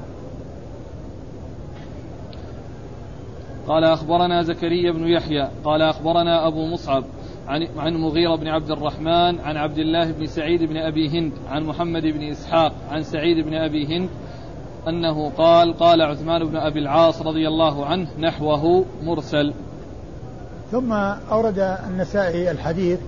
قال 3.68 3.84
أخبرنا 3.84 4.44
زكريا 4.44 4.92
بن 4.92 5.08
يحيى 5.08 5.50
قال 5.64 5.82
أخبرنا 5.82 6.48
أبو 6.48 6.66
مصعب 6.66 7.04
عن 7.48 7.68
عن 7.78 7.94
مغيرة 7.94 8.36
بن 8.36 8.48
عبد 8.48 8.72
الرحمن 8.72 9.40
عن 9.40 9.58
عبد 9.58 9.78
الله 9.78 10.12
بن 10.12 10.26
سعيد 10.26 10.64
بن 10.64 10.78
أبي 10.78 11.10
هند 11.10 11.32
عن 11.50 11.64
محمد 11.64 12.02
بن 12.02 12.24
إسحاق 12.24 12.74
عن 12.92 13.04
سعيد 13.04 13.46
بن 13.46 13.54
أبي 13.54 13.98
هند 13.98 14.10
أنه 14.88 15.30
قال 15.30 15.78
قال 15.78 16.02
عثمان 16.02 16.44
بن 16.44 16.56
أبي 16.56 16.80
العاص 16.80 17.22
رضي 17.22 17.48
الله 17.48 17.86
عنه 17.86 18.08
نحوه 18.20 18.86
مرسل. 19.04 19.54
ثم 20.72 20.94
أورد 21.32 21.60
النسائي 21.88 22.52
الحديث 22.52 23.00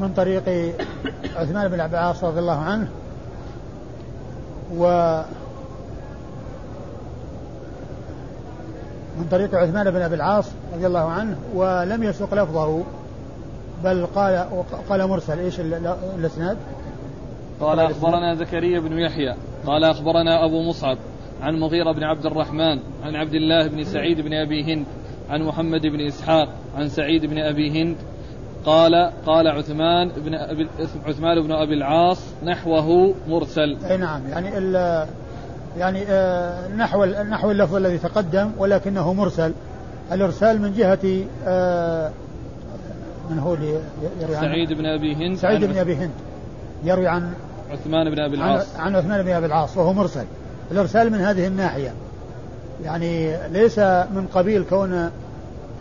من 0.00 0.12
طريق 0.16 0.74
عثمان 1.36 1.68
بن 1.68 1.80
أبي 1.80 1.94
العاص 1.94 2.24
رضي 2.24 2.40
الله 2.40 2.58
عنه 2.58 2.88
و 4.76 5.22
من 9.18 9.26
طريق 9.30 9.54
عثمان 9.54 9.90
بن 9.90 10.02
أبي 10.02 10.14
العاص 10.14 10.50
رضي 10.74 10.86
الله 10.86 11.10
عنه 11.10 11.36
ولم 11.54 12.02
يسق 12.02 12.34
لفظه. 12.34 12.84
بل 13.84 14.06
قال 14.06 14.46
قال 14.88 15.08
مرسل 15.08 15.38
إيش 15.38 15.60
الإسناد؟ 16.18 16.56
قال 17.60 17.80
أخبرنا 17.80 18.34
زكريا 18.34 18.80
بن 18.80 18.98
يحيى 18.98 19.34
قال 19.66 19.84
أخبرنا 19.84 20.44
أبو 20.44 20.62
مصعب 20.62 20.98
عن 21.42 21.60
مغيرة 21.60 21.92
بن 21.92 22.04
عبد 22.04 22.26
الرحمن 22.26 22.78
عن 23.04 23.16
عبد 23.16 23.34
الله 23.34 23.66
بن 23.66 23.84
سعيد 23.84 24.20
بن 24.20 24.34
أبي 24.34 24.74
هند 24.74 24.86
عن 25.30 25.42
محمد 25.42 25.80
بن 25.80 26.00
إسحاق 26.00 26.48
عن 26.76 26.88
سعيد 26.88 27.26
بن 27.26 27.38
أبي 27.38 27.82
هند 27.82 27.96
قال 28.66 29.10
قال 29.26 29.48
عثمان 29.48 30.08
بن 30.08 30.34
أبي 30.34 30.68
عثمان 31.06 31.42
بن 31.42 31.52
أبي 31.52 31.74
العاص 31.74 32.20
نحوه 32.44 33.14
مرسل. 33.28 33.76
أي 33.90 33.96
نعم 33.96 34.28
يعني 34.28 34.58
ال 34.58 35.06
يعني 35.78 36.04
آه 36.08 36.68
نحو 36.68 37.04
نحو 37.04 37.50
اللفظ 37.50 37.74
الذي 37.74 37.98
تقدم 37.98 38.50
ولكنه 38.58 39.12
مرسل. 39.12 39.52
الإرسال 40.12 40.62
من 40.62 40.72
جهة 40.72 41.24
آه 41.46 42.10
من 43.30 43.38
هو 43.38 43.54
اللي 43.54 43.80
يروي 44.20 44.36
عن 44.36 44.42
سعيد 44.42 44.72
بن 44.72 44.86
أبي 44.86 45.14
هند. 45.14 45.38
سعيد 45.38 45.64
بن 45.64 45.78
أبي 45.78 45.96
هند. 45.96 46.10
يروي 46.84 47.08
عن 47.08 47.32
عثمان 47.70 48.10
بن 48.10 48.18
أبي 48.18 48.36
العاص. 48.36 48.76
عن, 48.76 48.96
عثمان 48.96 49.22
بن 49.22 49.30
أبي 49.30 49.46
العاص 49.46 49.76
وهو 49.76 49.92
مرسل. 49.92 50.24
الإرسال 50.70 51.12
من 51.12 51.20
هذه 51.20 51.46
الناحية. 51.46 51.92
يعني 52.84 53.36
ليس 53.52 53.78
من 53.78 54.26
قبيل 54.34 54.64
كون 54.64 55.10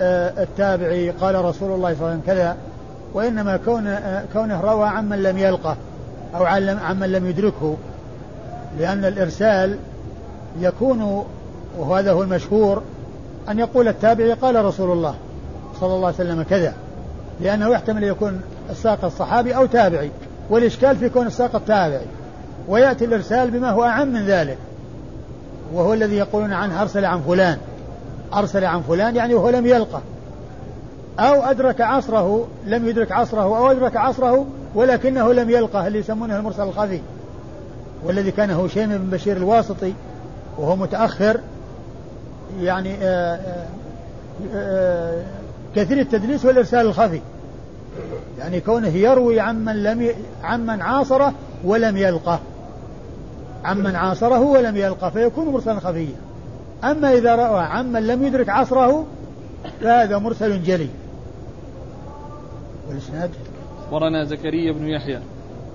آه، 0.01 0.43
التابعي 0.43 1.09
قال 1.09 1.45
رسول 1.45 1.71
الله 1.71 1.93
صلى 1.93 1.99
الله 1.99 2.07
عليه 2.07 2.17
وسلم 2.17 2.21
كذا 2.25 2.57
وإنما 3.13 3.57
كون 3.57 3.95
كونه 4.33 4.61
روى 4.61 4.87
عمن 4.87 5.23
لم 5.23 5.37
يلقه 5.37 5.77
أو 6.35 6.45
عمن 6.83 7.11
لم 7.11 7.25
يدركه 7.25 7.77
لأن 8.79 9.05
الإرسال 9.05 9.77
يكون 10.59 11.25
وهذا 11.77 12.11
هو 12.11 12.23
المشهور 12.23 12.81
أن 13.49 13.59
يقول 13.59 13.87
التابعي 13.87 14.33
قال 14.33 14.65
رسول 14.65 14.91
الله 14.91 15.15
صلى 15.79 15.95
الله 15.95 16.07
عليه 16.07 16.15
وسلم 16.15 16.43
كذا. 16.43 16.73
لأنه 17.41 17.69
يحتمل 17.69 18.03
يكون 18.03 18.41
الساق 18.69 19.05
الصحابي 19.05 19.55
أو 19.55 19.65
تابعي 19.65 20.11
والإشكال 20.49 20.95
في 20.95 21.09
كون 21.09 21.27
الساق 21.27 21.55
التابعي 21.55 22.05
ويأتي 22.67 23.05
الإرسال 23.05 23.51
بما 23.51 23.69
هو 23.69 23.83
أعم 23.83 24.07
من 24.07 24.25
ذلك 24.25 24.57
وهو 25.73 25.93
الذي 25.93 26.15
يقولون 26.15 26.53
عنه 26.53 26.81
أرسل 26.81 27.05
عن 27.05 27.21
فلان 27.21 27.57
أرسل 28.33 28.65
عن 28.65 28.81
فلان 28.81 29.15
يعني 29.15 29.33
وهو 29.33 29.49
لم 29.49 29.65
يلقه 29.65 30.01
أو 31.19 31.41
أدرك 31.41 31.81
عصره 31.81 32.47
لم 32.65 32.87
يدرك 32.87 33.11
عصره 33.11 33.41
أو 33.41 33.71
أدرك 33.71 33.97
عصره 33.97 34.45
ولكنه 34.75 35.33
لم 35.33 35.49
يلقه 35.49 35.87
اللي 35.87 35.99
يسمونه 35.99 36.37
المرسل 36.37 36.63
الخفي 36.63 37.01
والذي 38.03 38.31
كان 38.31 38.51
هشيم 38.51 38.97
بن 38.97 39.09
بشير 39.09 39.37
الواسطي 39.37 39.93
وهو 40.57 40.75
متأخر 40.75 41.39
يعني 42.61 42.95
آآ 43.01 43.35
آآ 43.35 43.65
آآ 44.55 45.23
كثير 45.75 45.99
التدليس 45.99 46.45
والإرسال 46.45 46.87
الخفي. 46.87 47.21
يعني 48.39 48.59
كونه 48.59 48.87
يروي 48.87 49.39
عمن 49.39 49.83
لم 49.83 50.01
ي... 50.01 50.15
عمن 50.43 50.81
عاصره 50.81 51.33
ولم 51.63 51.97
يلقه. 51.97 52.39
عمن 53.63 53.95
عاصره 53.95 54.41
ولم 54.41 54.77
يلقه 54.77 55.09
فيكون 55.09 55.45
مرسلا 55.45 55.79
خفيا. 55.79 56.15
أما 56.83 57.13
إذا 57.13 57.35
رأى 57.35 57.65
عمن 57.65 58.07
لم 58.07 58.23
يدرك 58.23 58.49
عصره 58.49 59.05
فهذا 59.81 60.17
مرسل 60.17 60.63
جلي. 60.63 60.89
والإسناد؟ 62.89 63.29
أخبرنا 63.85 64.23
زكريا 64.23 64.71
بن 64.71 64.87
يحيى. 64.87 65.19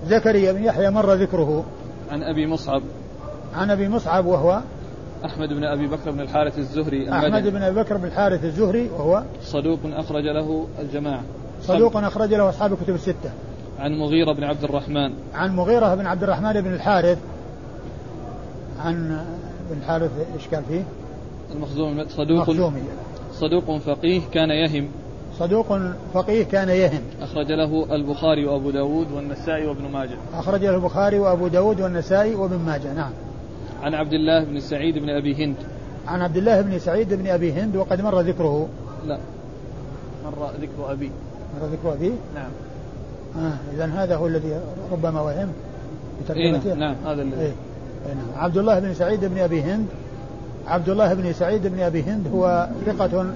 زكريا 0.07 0.53
بن 0.53 0.65
يحيى 0.65 0.91
مر 0.91 1.13
ذكره. 1.13 1.65
عن 2.11 2.23
أبي 2.23 2.47
مصعب. 2.47 2.83
عن 3.55 3.71
أبي 3.71 3.89
مصعب 3.89 4.27
وهو 4.27 4.61
أحمد 5.25 5.49
بن 5.49 5.65
أبي 5.65 5.87
بكر 5.87 6.11
بن 6.11 6.21
الحارث 6.21 6.59
الزهري 6.59 7.13
أحمد 7.13 7.47
بن 7.47 7.63
أبي 7.63 7.81
بكر 7.81 7.97
بن 7.97 8.05
الحارث 8.05 8.45
الزهري 8.45 8.89
وهو 8.89 9.23
صدوق 9.43 9.79
أخرج 9.85 10.25
له 10.25 10.67
الجماعة. 10.79 11.23
صدوق 11.63 11.97
أخرج 11.97 12.35
له 12.35 12.49
أصحاب 12.49 12.73
الكتب 12.73 12.95
الستة. 12.95 13.31
عن 13.79 13.99
مغيرة 13.99 14.33
بن 14.33 14.45
عبد 14.45 14.65
الرحمن. 14.65 15.13
عن 15.35 15.57
مغيرة 15.57 15.95
بن 15.95 16.07
عبد 16.07 16.23
الرحمن 16.23 16.61
بن 16.61 16.73
الحارث. 16.75 17.19
عن 18.81 19.25
بن 19.71 19.79
الحارث 19.79 20.11
إيش 20.35 20.49
كان 20.49 20.63
فيه؟ 20.69 20.83
المخزومي 21.55 22.05
صدوق 22.09 22.39
مخزومي 22.39 22.83
صدوق 23.33 23.77
فقيه 23.77 24.21
كان 24.33 24.51
يهم. 24.51 24.89
صدوق 25.39 25.79
فقيه 26.15 26.43
كان 26.43 26.69
يهم. 26.69 27.03
أخرج 27.23 27.53
له 27.53 27.95
البخاري 27.95 28.47
وأبو 28.47 28.71
داود 28.71 29.13
والنسائي 29.13 29.67
وابن 29.67 29.91
ماجه. 29.93 30.17
أخرج 30.35 30.65
له 30.65 30.75
البخاري 30.75 31.19
وأبو 31.19 31.49
داود 31.49 31.81
والنسائي 31.81 32.35
وابن 32.35 32.59
ماجه. 32.59 32.93
نعم. 32.93 33.11
عن 33.83 33.95
عبد 33.95 34.13
الله 34.13 34.45
بن 34.45 34.61
سعيد 34.61 34.99
بن 34.99 35.11
أبي 35.11 35.45
هند. 35.45 35.57
عن 36.09 36.23
عبد 36.23 36.37
الله 36.37 36.61
بن 36.61 36.79
سعيد 36.79 37.15
بن 37.15 37.27
أبي 37.27 37.53
هند 37.53 37.77
وقد 37.77 38.01
مر 38.01 38.21
ذكره. 38.21 38.69
لا. 39.07 39.19
مر 40.25 40.51
ذكر 40.61 40.93
أبي. 40.93 41.11
مر 41.61 41.67
ذكر 41.67 41.93
أبي؟ 41.93 42.13
نعم. 42.35 42.51
آه 43.37 43.57
إذا 43.75 43.87
هذا 43.87 44.17
هو 44.17 44.27
الذي 44.27 44.61
ربما 44.93 45.21
وهم 45.21 45.53
بترجمته. 46.25 46.69
إيه 46.69 46.75
نعم 46.75 46.95
هذا 47.07 47.23
الذي. 47.23 47.41
إيه. 47.41 47.53
إيه 48.07 48.15
نعم. 48.15 48.45
عبد 48.45 48.57
الله 48.57 48.79
بن 48.79 48.95
سعيد 48.95 49.25
بن 49.25 49.39
أبي 49.39 49.63
هند. 49.63 49.87
عبد 50.67 50.89
الله 50.89 51.15
بن 51.15 51.33
سعيد 51.33 51.67
بن 51.67 51.81
أبي 51.81 52.03
هند 52.03 52.29
هو 52.35 52.69
ثقة 52.87 53.27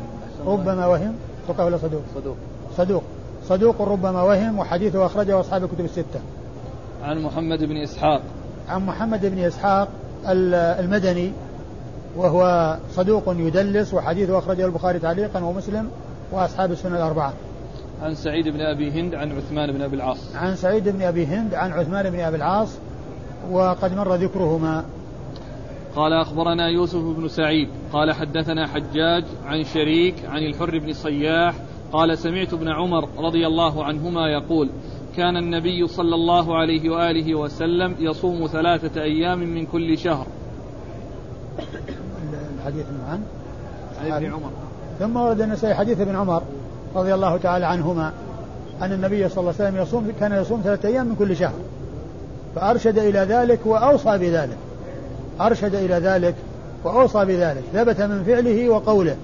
ربما 0.46 0.86
وهم. 0.86 1.14
ثقة 1.48 1.64
ولا 1.64 1.76
صدوق؟ 1.76 2.02
صدوق. 2.14 2.36
صدوق. 2.76 3.02
صدوق 3.48 3.82
ربما 3.82 4.22
وهم 4.22 4.58
وحديثه 4.58 5.06
أخرجه 5.06 5.40
أصحاب 5.40 5.64
الكتب 5.64 5.84
الستة. 5.84 6.20
عن 7.02 7.22
محمد 7.22 7.64
بن 7.64 7.76
إسحاق. 7.76 8.22
عن 8.68 8.86
محمد 8.86 9.26
بن 9.26 9.38
إسحاق 9.38 9.88
المدني 10.26 11.32
وهو 12.16 12.76
صدوق 12.90 13.24
يدلس 13.28 13.94
وحديثه 13.94 14.38
أخرجه 14.38 14.66
البخاري 14.66 14.98
تعليقا 14.98 15.44
ومسلم 15.44 15.90
وأصحاب 16.32 16.72
السنة 16.72 16.96
الأربعة. 16.96 17.32
عن 18.02 18.14
سعيد 18.14 18.48
بن 18.48 18.60
أبي 18.60 18.90
هند 18.90 19.14
عن 19.14 19.32
عثمان 19.32 19.72
بن 19.72 19.82
أبي 19.82 19.96
العاص. 19.96 20.36
عن 20.36 20.56
سعيد 20.56 20.88
بن 20.88 21.02
أبي 21.02 21.26
هند 21.26 21.54
عن 21.54 21.72
عثمان 21.72 22.10
بن 22.10 22.20
أبي 22.20 22.36
العاص 22.36 22.68
وقد 23.50 23.96
مر 23.96 24.14
ذكرهما 24.14 24.84
قال 25.96 26.12
أخبرنا 26.12 26.68
يوسف 26.68 26.98
بن 26.98 27.28
سعيد 27.28 27.68
قال 27.92 28.12
حدثنا 28.12 28.66
حجاج 28.66 29.24
عن 29.46 29.64
شريك 29.64 30.14
عن 30.28 30.42
الحر 30.42 30.78
بن 30.78 30.92
صياح 30.92 31.54
قال 31.92 32.18
سمعت 32.18 32.52
ابن 32.52 32.68
عمر 32.68 33.08
رضي 33.18 33.46
الله 33.46 33.84
عنهما 33.84 34.28
يقول 34.28 34.70
كان 35.16 35.36
النبي 35.36 35.88
صلى 35.88 36.14
الله 36.14 36.58
عليه 36.58 36.90
وآله 36.90 37.34
وسلم 37.34 37.94
يصوم 37.98 38.46
ثلاثة 38.46 39.02
أيام 39.02 39.38
من 39.38 39.66
كل 39.66 39.98
شهر. 39.98 40.26
الحديث 42.58 42.84
عن 43.08 43.22
ابن 44.06 44.32
عمر. 44.32 44.50
ثم 44.98 45.16
ورد 45.16 45.40
النسائي 45.40 45.74
حديث 45.74 46.00
ابن 46.00 46.16
عمر 46.16 46.42
رضي 46.94 47.14
الله 47.14 47.36
تعالى 47.36 47.66
عنهما 47.66 48.12
أن 48.82 48.92
النبي 48.92 49.28
صلى 49.28 49.40
الله 49.40 49.54
عليه 49.60 49.68
وسلم 49.68 49.82
يصوم 49.82 50.12
كان 50.20 50.32
يصوم 50.32 50.60
ثلاثة 50.64 50.88
أيام 50.88 51.06
من 51.06 51.14
كل 51.14 51.36
شهر. 51.36 51.54
فأرشد 52.54 52.98
إلى 52.98 53.18
ذلك 53.18 53.60
وأوصى 53.66 54.18
بذلك. 54.18 54.58
أرشد 55.40 55.74
إلى 55.74 55.94
ذلك 55.94 56.34
وأوصى 56.84 57.24
بذلك. 57.24 57.62
ثبت 57.72 58.00
من 58.00 58.24
فعله 58.24 58.68
وقوله. 58.68 59.16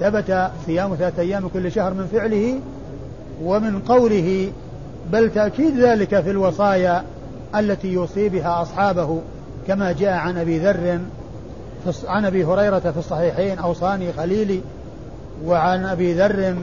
ثبت 0.00 0.50
صيام 0.66 0.94
ثلاثة 0.94 1.22
أيام 1.22 1.48
كل 1.48 1.72
شهر 1.72 1.94
من 1.94 2.06
فعله 2.12 2.60
ومن 3.42 3.78
قوله 3.78 4.52
بل 5.12 5.30
تأكيد 5.30 5.80
ذلك 5.80 6.20
في 6.20 6.30
الوصايا 6.30 7.04
التي 7.56 7.88
يوصي 7.88 8.28
بها 8.28 8.62
أصحابه 8.62 9.20
كما 9.66 9.92
جاء 9.92 10.12
عن 10.12 10.38
أبي 10.38 10.58
ذر 10.58 11.00
عن 12.04 12.24
أبي 12.24 12.44
هريرة 12.44 12.78
في 12.78 12.98
الصحيحين 12.98 13.58
أوصاني 13.58 14.12
خليلي 14.12 14.60
وعن 15.44 15.84
أبي 15.86 16.14
ذر 16.14 16.54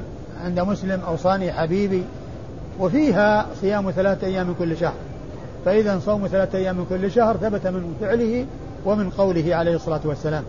عند 0.43 0.59
مسلم 0.59 1.01
أوصاني 1.07 1.51
حبيبي. 1.51 2.03
وفيها 2.79 3.45
صيام 3.61 3.91
ثلاثة 3.91 4.27
أيام 4.27 4.47
من 4.47 4.55
كل 4.59 4.77
شهر. 4.77 4.93
فإذا 5.65 5.99
صوم 6.05 6.27
ثلاثة 6.27 6.57
أيام 6.57 6.77
من 6.77 6.85
كل 6.89 7.11
شهر 7.11 7.37
ثبت 7.37 7.67
من 7.67 7.95
فعله 8.01 8.45
ومن 8.85 9.09
قوله 9.09 9.55
عليه 9.55 9.75
الصلاة 9.75 10.01
والسلام. 10.05 10.43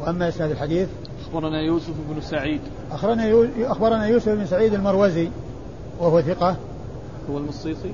وأما 0.00 0.28
إسناد 0.28 0.50
الحديث؟ 0.50 0.88
أخبرنا 1.26 1.60
يوسف 1.60 1.94
بن 2.10 2.20
سعيد. 2.20 2.60
أخبرنا 2.92 3.48
أخبرنا 3.60 4.06
يوسف 4.06 4.28
بن 4.28 4.46
سعيد 4.46 4.74
المروزي 4.74 5.28
وهو 6.00 6.20
ثقة. 6.20 6.56
هو 7.30 7.38
المصيصي؟ 7.38 7.92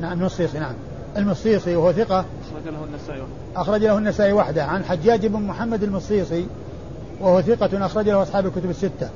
نعم 0.00 0.12
المصيصي 0.20 0.58
نعم. 0.58 0.74
المصيصي 1.16 1.76
وهو 1.76 1.92
ثقة. 1.92 2.24
أخرج 2.50 2.74
له 2.74 2.84
النسائي 2.84 3.20
وحده 3.20 3.32
أخرج 3.56 3.84
له 3.84 3.98
النسائي 3.98 4.32
وحده. 4.32 4.64
عن 4.64 4.84
حجاج 4.84 5.26
بن 5.26 5.42
محمد 5.42 5.82
المصيصي 5.82 6.46
وهو 7.20 7.42
ثقة 7.42 7.86
أخرج 7.86 8.08
له 8.08 8.22
أصحاب 8.22 8.46
الكتب 8.46 8.70
الستة. 8.70 9.08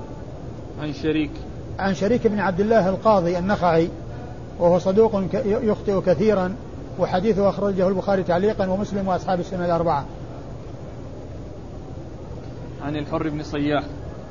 عن 0.81 0.93
شريك. 0.93 1.31
عن 1.79 1.95
شريك 1.95 2.27
بن 2.27 2.39
عبد 2.39 2.61
الله 2.61 2.89
القاضي 2.89 3.39
النخعي 3.39 3.89
وهو 4.59 4.79
صدوق 4.79 5.23
يخطئ 5.45 6.01
كثيرا 6.01 6.55
وحديثه 6.99 7.49
أخرجه 7.49 7.89
البخاري 7.89 8.23
تعليقا 8.23 8.67
ومسلم 8.67 9.09
وأصحاب 9.09 9.41
السنة 9.41 9.65
الأربعة. 9.65 10.05
عن 12.83 12.97
الحر 12.97 13.29
بن 13.29 13.43
صياح. 13.43 13.85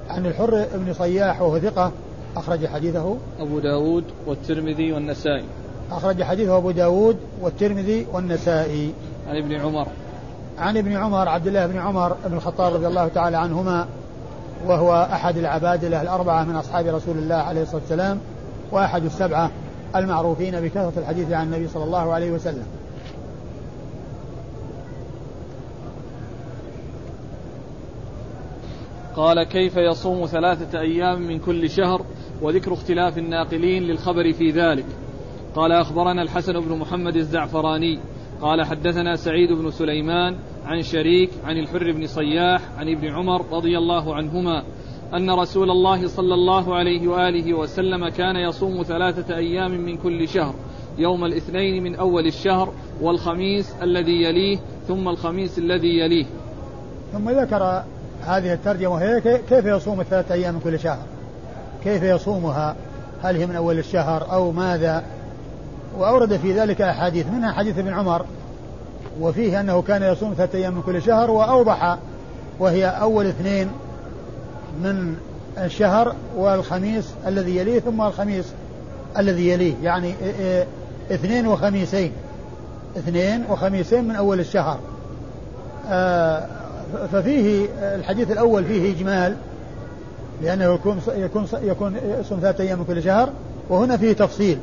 عن 0.09 0.25
الحر 0.25 0.65
بن 0.75 0.93
صياح 0.93 1.41
وهو 1.41 1.59
ثقة. 1.59 1.91
أخرج 2.35 2.67
حديثه 2.67 3.17
أبو 3.39 3.59
داود 3.59 4.03
والترمذي 4.27 4.91
والنسائي. 4.91 5.45
أخرج 5.91 6.23
حديثه 6.23 6.57
أبو 6.57 6.71
داود 6.71 7.17
والترمذي 7.41 8.07
والنسائي. 8.13 8.93
عن 9.27 9.35
ابن 9.35 9.55
عمر. 9.55 9.87
عن 10.57 10.77
ابن 10.77 10.95
عمر 10.95 11.29
عبد 11.29 11.47
الله 11.47 11.67
بن 11.67 11.77
عمر 11.77 12.15
بن 12.25 12.37
الخطاب 12.37 12.73
رضي 12.73 12.87
الله 12.87 13.07
تعالى 13.07 13.37
عنهما 13.37 13.87
وهو 14.67 15.07
أحد 15.11 15.37
العبادلة 15.37 16.01
الأربعة 16.01 16.43
من 16.43 16.55
أصحاب 16.55 16.87
رسول 16.87 17.17
الله 17.17 17.35
عليه 17.35 17.61
الصلاة 17.61 17.81
والسلام 17.81 18.19
وأحد 18.71 19.05
السبعة 19.05 19.51
المعروفين 19.95 20.61
بكثرة 20.61 20.93
الحديث 20.97 21.31
عن 21.31 21.45
النبي 21.45 21.67
صلى 21.67 21.83
الله 21.83 22.13
عليه 22.13 22.31
وسلم. 22.31 22.65
قال 29.15 29.43
كيف 29.43 29.77
يصوم 29.77 30.25
ثلاثة 30.25 30.79
أيام 30.79 31.21
من 31.21 31.39
كل 31.39 31.69
شهر 31.69 32.05
وذكر 32.41 32.73
اختلاف 32.73 33.17
الناقلين 33.17 33.83
للخبر 33.83 34.33
في 34.33 34.51
ذلك؟ 34.51 34.85
قال 35.55 35.71
أخبرنا 35.71 36.21
الحسن 36.21 36.59
بن 36.59 36.77
محمد 36.77 37.15
الزعفراني. 37.15 37.99
قال 38.41 38.65
حدثنا 38.65 39.15
سعيد 39.15 39.51
بن 39.51 39.71
سليمان 39.71 40.35
عن 40.65 40.81
شريك 40.81 41.29
عن 41.45 41.57
الحر 41.57 41.91
بن 41.91 42.07
صياح 42.07 42.61
عن 42.77 42.89
ابن 42.89 43.07
عمر 43.07 43.45
رضي 43.51 43.77
الله 43.77 44.15
عنهما 44.15 44.63
أن 45.13 45.31
رسول 45.31 45.71
الله 45.71 46.07
صلى 46.07 46.33
الله 46.33 46.75
عليه 46.75 47.07
وآله 47.07 47.53
وسلم 47.53 48.09
كان 48.09 48.35
يصوم 48.35 48.83
ثلاثة 48.83 49.35
أيام 49.37 49.71
من 49.71 49.97
كل 49.97 50.27
شهر 50.27 50.55
يوم 50.97 51.25
الاثنين 51.25 51.83
من 51.83 51.95
أول 51.95 52.25
الشهر 52.27 52.73
والخميس 53.01 53.75
الذي 53.81 54.23
يليه 54.23 54.57
ثم 54.87 55.07
الخميس 55.07 55.59
الذي 55.59 55.99
يليه. 55.99 56.25
ثم 57.11 57.29
ذكر 57.29 57.83
هذه 58.27 58.53
الترجمة 58.53 58.93
وهي 58.93 59.21
كيف 59.21 59.65
يصوم 59.65 60.01
الثلاثة 60.01 60.33
أيام 60.33 60.53
من 60.53 60.59
كل 60.59 60.79
شهر؟ 60.79 60.99
كيف 61.83 62.03
يصومها؟ 62.03 62.75
هل 63.23 63.35
هي 63.35 63.45
من 63.45 63.55
أول 63.55 63.79
الشهر 63.79 64.31
أو 64.31 64.51
ماذا؟ 64.51 65.03
وأورد 65.97 66.37
في 66.37 66.53
ذلك 66.53 66.81
أحاديث 66.81 67.27
منها 67.27 67.51
حديث 67.51 67.77
ابن 67.77 67.93
عمر 67.93 68.25
وفيه 69.21 69.59
أنه 69.59 69.81
كان 69.81 70.03
يصوم 70.03 70.33
ثلاثة 70.33 70.57
أيام 70.57 70.73
من 70.73 70.81
كل 70.81 71.01
شهر 71.01 71.31
وأوضح 71.31 71.97
وهي 72.59 72.85
أول 72.85 73.25
اثنين 73.25 73.67
من 74.83 75.15
الشهر 75.57 76.15
والخميس 76.37 77.05
الذي 77.27 77.57
يليه 77.57 77.79
ثم 77.79 78.01
الخميس 78.01 78.45
الذي 79.17 79.49
يليه. 79.49 79.73
يعني 79.83 80.13
اثنين 81.11 81.47
وخميسين. 81.47 82.11
اثنين 82.97 83.43
وخميسين 83.49 84.03
من 84.03 84.15
أول 84.15 84.39
الشهر. 84.39 84.79
آه، 85.89 86.47
ففيه 87.11 87.67
الحديث 87.81 88.31
الأول 88.31 88.65
فيه 88.65 88.91
إجمال 88.95 89.35
لأنه 90.41 90.73
يكون 90.73 91.01
يكون 91.15 91.47
يكون 91.61 91.95
يصوم 92.19 92.39
ثلاثة 92.39 92.63
أيام 92.63 92.79
من 92.79 92.85
كل 92.85 93.03
شهر 93.03 93.29
وهنا 93.69 93.97
فيه 93.97 94.13
تفصيل 94.13 94.57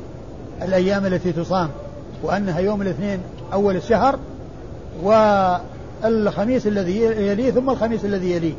الأيام 0.61 1.05
التي 1.05 1.31
تصام 1.31 1.69
وأنها 2.23 2.59
يوم 2.59 2.81
الاثنين 2.81 3.19
أول 3.53 3.75
الشهر 3.75 4.19
والخميس 5.03 6.67
الذي 6.67 7.01
يليه 7.01 7.51
ثم 7.51 7.69
الخميس 7.69 8.05
الذي 8.05 8.31
يليه 8.31 8.53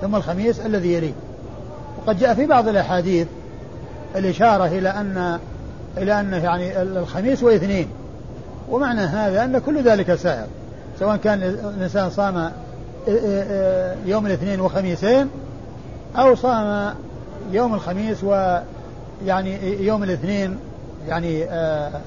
ثم 0.00 0.16
الخميس 0.16 0.60
الذي 0.60 0.94
يليه. 0.94 1.12
وقد 1.98 2.18
جاء 2.18 2.34
في 2.34 2.46
بعض 2.46 2.68
الأحاديث 2.68 3.26
الإشارة 4.16 4.66
إلى 4.66 4.88
أن 4.88 5.38
إلى 5.98 6.20
أن 6.20 6.32
يعني 6.32 6.82
الخميس 6.82 7.42
واثنين 7.42 7.88
ومعنى 8.70 9.00
هذا 9.00 9.44
أن 9.44 9.58
كل 9.58 9.82
ذلك 9.82 10.14
سائر 10.14 10.46
سواء 11.00 11.16
كان 11.16 11.42
الإنسان 11.42 12.10
صام 12.10 12.52
يوم 14.06 14.26
الاثنين 14.26 14.60
وخميسين 14.60 15.28
أو 16.16 16.34
صام 16.34 16.94
يوم 17.52 17.74
الخميس 17.74 18.24
ويعني 18.24 19.84
يوم 19.86 20.02
الاثنين 20.02 20.58
يعني 21.08 21.44
آه، 21.44 22.00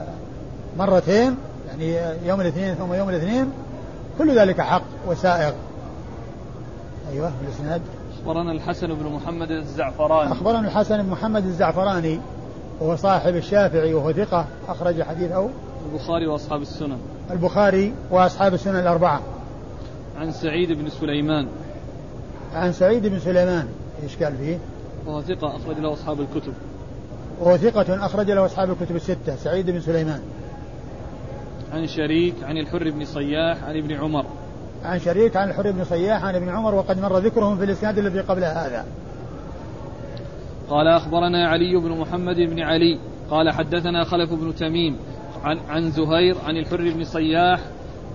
مرتين 0.77 1.35
يعني 1.69 2.17
يوم 2.27 2.41
الاثنين 2.41 2.75
ثم 2.75 2.93
يوم 2.93 3.09
الاثنين 3.09 3.51
كل 4.17 4.39
ذلك 4.39 4.61
حق 4.61 4.83
وسائغ. 5.07 5.53
أيوه 7.11 7.31
الاسناد 7.47 7.81
أخبرنا 8.19 8.51
الحسن 8.51 8.87
بن 8.87 9.11
محمد 9.11 9.51
الزعفراني. 9.51 10.31
أخبرنا 10.31 10.59
الحسن 10.59 11.03
بن 11.03 11.09
محمد 11.09 11.45
الزعفراني 11.45 12.19
وهو 12.79 12.95
صاحب 12.95 13.35
الشافعي 13.35 13.93
وهو 13.93 14.11
ثقة 14.11 14.45
أخرج 14.67 15.01
حديثه. 15.01 15.49
البخاري 15.91 16.27
وأصحاب 16.27 16.61
السنن. 16.61 16.97
البخاري 17.31 17.93
وأصحاب 18.11 18.53
السنن 18.53 18.79
الأربعة. 18.79 19.21
عن 20.23 20.31
سعيد 20.31 20.71
بن 20.71 20.89
سليمان. 20.89 21.47
عن 22.53 22.71
سعيد 22.71 23.07
بن 23.07 23.19
سليمان 23.19 23.67
إيش 24.03 24.23
قال 24.23 24.37
فيه؟ 24.37 24.57
وهو 25.05 25.21
ثقة 25.21 25.55
أخرج 25.55 25.79
له 25.79 25.93
أصحاب 25.93 26.21
الكتب. 26.21 26.53
وهو 27.39 27.57
ثقة 27.57 28.05
أخرج 28.05 28.31
له 28.31 28.45
أصحاب 28.45 28.69
الكتب 28.69 28.95
الستة 28.95 29.35
سعيد 29.35 29.69
بن 29.69 29.79
سليمان. 29.79 30.21
عن 31.73 31.87
شريك 31.87 32.35
عن 32.43 32.57
الحر 32.57 32.91
بن 32.91 33.05
صياح 33.05 33.63
عن 33.63 33.77
ابن 33.77 33.93
عمر. 33.93 34.25
عن 34.83 34.99
شريك 34.99 35.37
عن 35.37 35.49
الحر 35.49 35.71
بن 35.71 35.83
صياح 35.83 36.23
عن 36.23 36.35
ابن 36.35 36.49
عمر 36.49 36.75
وقد 36.75 36.99
مر 36.99 37.17
ذكرهم 37.17 37.57
في 37.57 37.63
الإسناد 37.63 37.97
الذي 37.97 38.19
قبل 38.19 38.43
هذا. 38.43 38.85
قال 40.69 40.87
أخبرنا 40.87 41.47
علي 41.47 41.75
بن 41.75 41.99
محمد 41.99 42.35
بن 42.35 42.59
علي 42.59 42.99
قال 43.29 43.51
حدثنا 43.51 44.03
خلف 44.03 44.33
بن 44.33 44.55
تميم 44.55 44.97
عن, 45.43 45.59
عن 45.69 45.91
زهير 45.91 46.35
عن 46.45 46.57
الحر 46.57 46.91
بن 46.91 47.03
صياح 47.03 47.59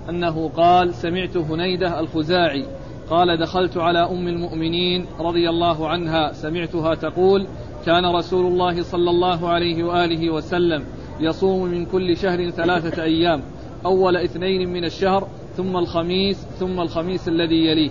أنه 0.08 0.48
قال 0.56 0.94
سمعت 0.94 1.36
هنيدة 1.36 2.00
الخزاعي 2.00 2.64
قال 3.10 3.40
دخلت 3.40 3.76
على 3.76 3.98
أم 3.98 4.28
المؤمنين 4.28 5.06
رضي 5.20 5.48
الله 5.48 5.88
عنها 5.88 6.32
سمعتها 6.32 6.94
تقول 6.94 7.46
كان 7.86 8.06
رسول 8.16 8.46
الله 8.46 8.82
صلى 8.82 9.10
الله 9.10 9.48
عليه 9.48 9.84
وآله 9.84 10.30
وسلم 10.30 10.84
يصوم 11.20 11.64
من 11.64 11.86
كل 11.86 12.16
شهر 12.16 12.50
ثلاثة 12.50 13.02
أيام 13.02 13.42
أول 13.86 14.16
اثنين 14.16 14.72
من 14.72 14.84
الشهر 14.84 15.28
ثم 15.56 15.76
الخميس 15.76 16.46
ثم 16.60 16.80
الخميس 16.80 17.28
الذي 17.28 17.66
يليه. 17.66 17.90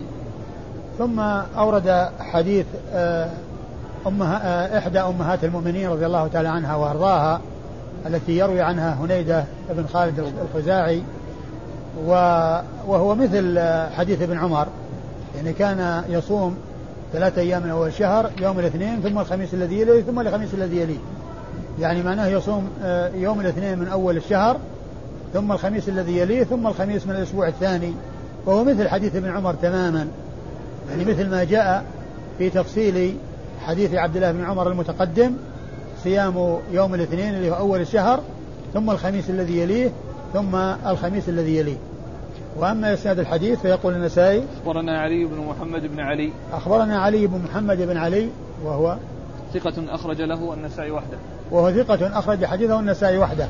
ثم 0.98 1.20
أورد 1.58 2.10
حديث 2.20 2.66
آه، 2.92 3.30
أمها 4.08 4.36
آه، 4.44 4.78
إحدى 4.78 5.00
أمهات 5.00 5.44
المؤمنين 5.44 5.90
رضي 5.90 6.06
الله 6.06 6.28
تعالى 6.28 6.48
عنها 6.48 6.76
وأرضاها 6.76 7.42
التي 8.06 8.38
يروي 8.38 8.62
عنها 8.62 8.94
هنيدة 8.94 9.46
بن 9.70 9.86
خالد 9.88 10.34
الخزاعي 10.42 11.04
وهو 12.06 13.16
مثل 13.16 13.60
حديث 13.98 14.22
ابن 14.22 14.38
عمر. 14.38 14.68
يعني 15.36 15.54
كان 15.54 16.04
يصوم 16.10 16.56
ثلاثة 17.14 17.42
أيام 17.42 17.64
من 17.64 17.70
أول 17.70 17.88
الشهر 17.88 18.32
يوم 18.42 18.60
الاثنين 18.60 19.02
ثم 19.02 19.20
الخميس 19.20 19.54
الذي 19.54 19.82
يليه 19.82 20.02
ثم 20.02 20.20
الخميس 20.20 20.54
الذي 20.54 20.78
يليه. 20.78 21.00
يعني 21.80 22.04
معناه 22.04 22.28
يصوم 22.28 22.70
آه، 22.84 23.10
يوم 23.16 23.42
الاثنين 23.42 23.80
من 23.80 23.88
أول 23.88 24.18
الشهر 24.18 24.58
ثم 25.34 25.52
الخميس 25.52 25.90
الذي 25.90 26.18
يليه 26.18 26.44
ثم 26.44 26.68
الخميس 26.68 27.08
من 27.08 27.16
الأسبوع 27.16 27.48
الثاني. 27.48 27.94
وهو 28.46 28.64
مثل 28.64 28.88
حديث 28.88 29.16
ابن 29.16 29.30
عمر 29.30 29.54
تماما. 29.54 30.08
يعني 30.90 31.06
مثل 31.06 31.30
ما 31.30 31.44
جاء 31.44 31.84
في 32.38 32.50
تفصيل 32.50 33.18
حديث 33.66 33.94
عبد 33.94 34.16
الله 34.16 34.32
بن 34.32 34.44
عمر 34.44 34.72
المتقدم 34.72 35.34
صيام 36.04 36.58
يوم 36.72 36.96
الاثنين 36.96 37.36
اللي 37.36 37.52
هو 37.52 37.56
أول 37.56 37.82
الشهر 37.82 38.20
ثم 38.74 38.90
الخميس 38.90 39.30
الذي 39.30 39.58
يليه 39.58 39.92
ثم 40.34 40.56
الخميس 40.56 41.30
الذي 41.30 41.58
يليه. 41.58 41.78
وأما 42.58 42.94
إسناد 42.94 43.20
الحديث 43.20 43.60
فيقول 43.60 43.94
النسائي 43.94 44.44
أخبرنا 44.62 45.00
علي 45.00 45.26
بن 45.26 45.38
محمد 45.38 45.82
بن 45.82 46.00
علي. 46.00 46.32
أخبرنا 46.54 46.98
علي 46.98 47.28
بن 47.28 47.42
محمد 47.44 47.82
بن 47.82 47.98
علي 47.98 48.30
وهو 48.63 48.98
ثقة 49.54 49.96
أخرج 49.96 50.22
له 50.22 50.54
النسائي 50.54 50.92
وحده. 50.92 51.18
وهو 51.52 51.72
ثقة 51.72 52.20
أخرج 52.20 52.46
حديثه 52.46 52.80
النسائي 52.80 53.18
وحده. 53.18 53.48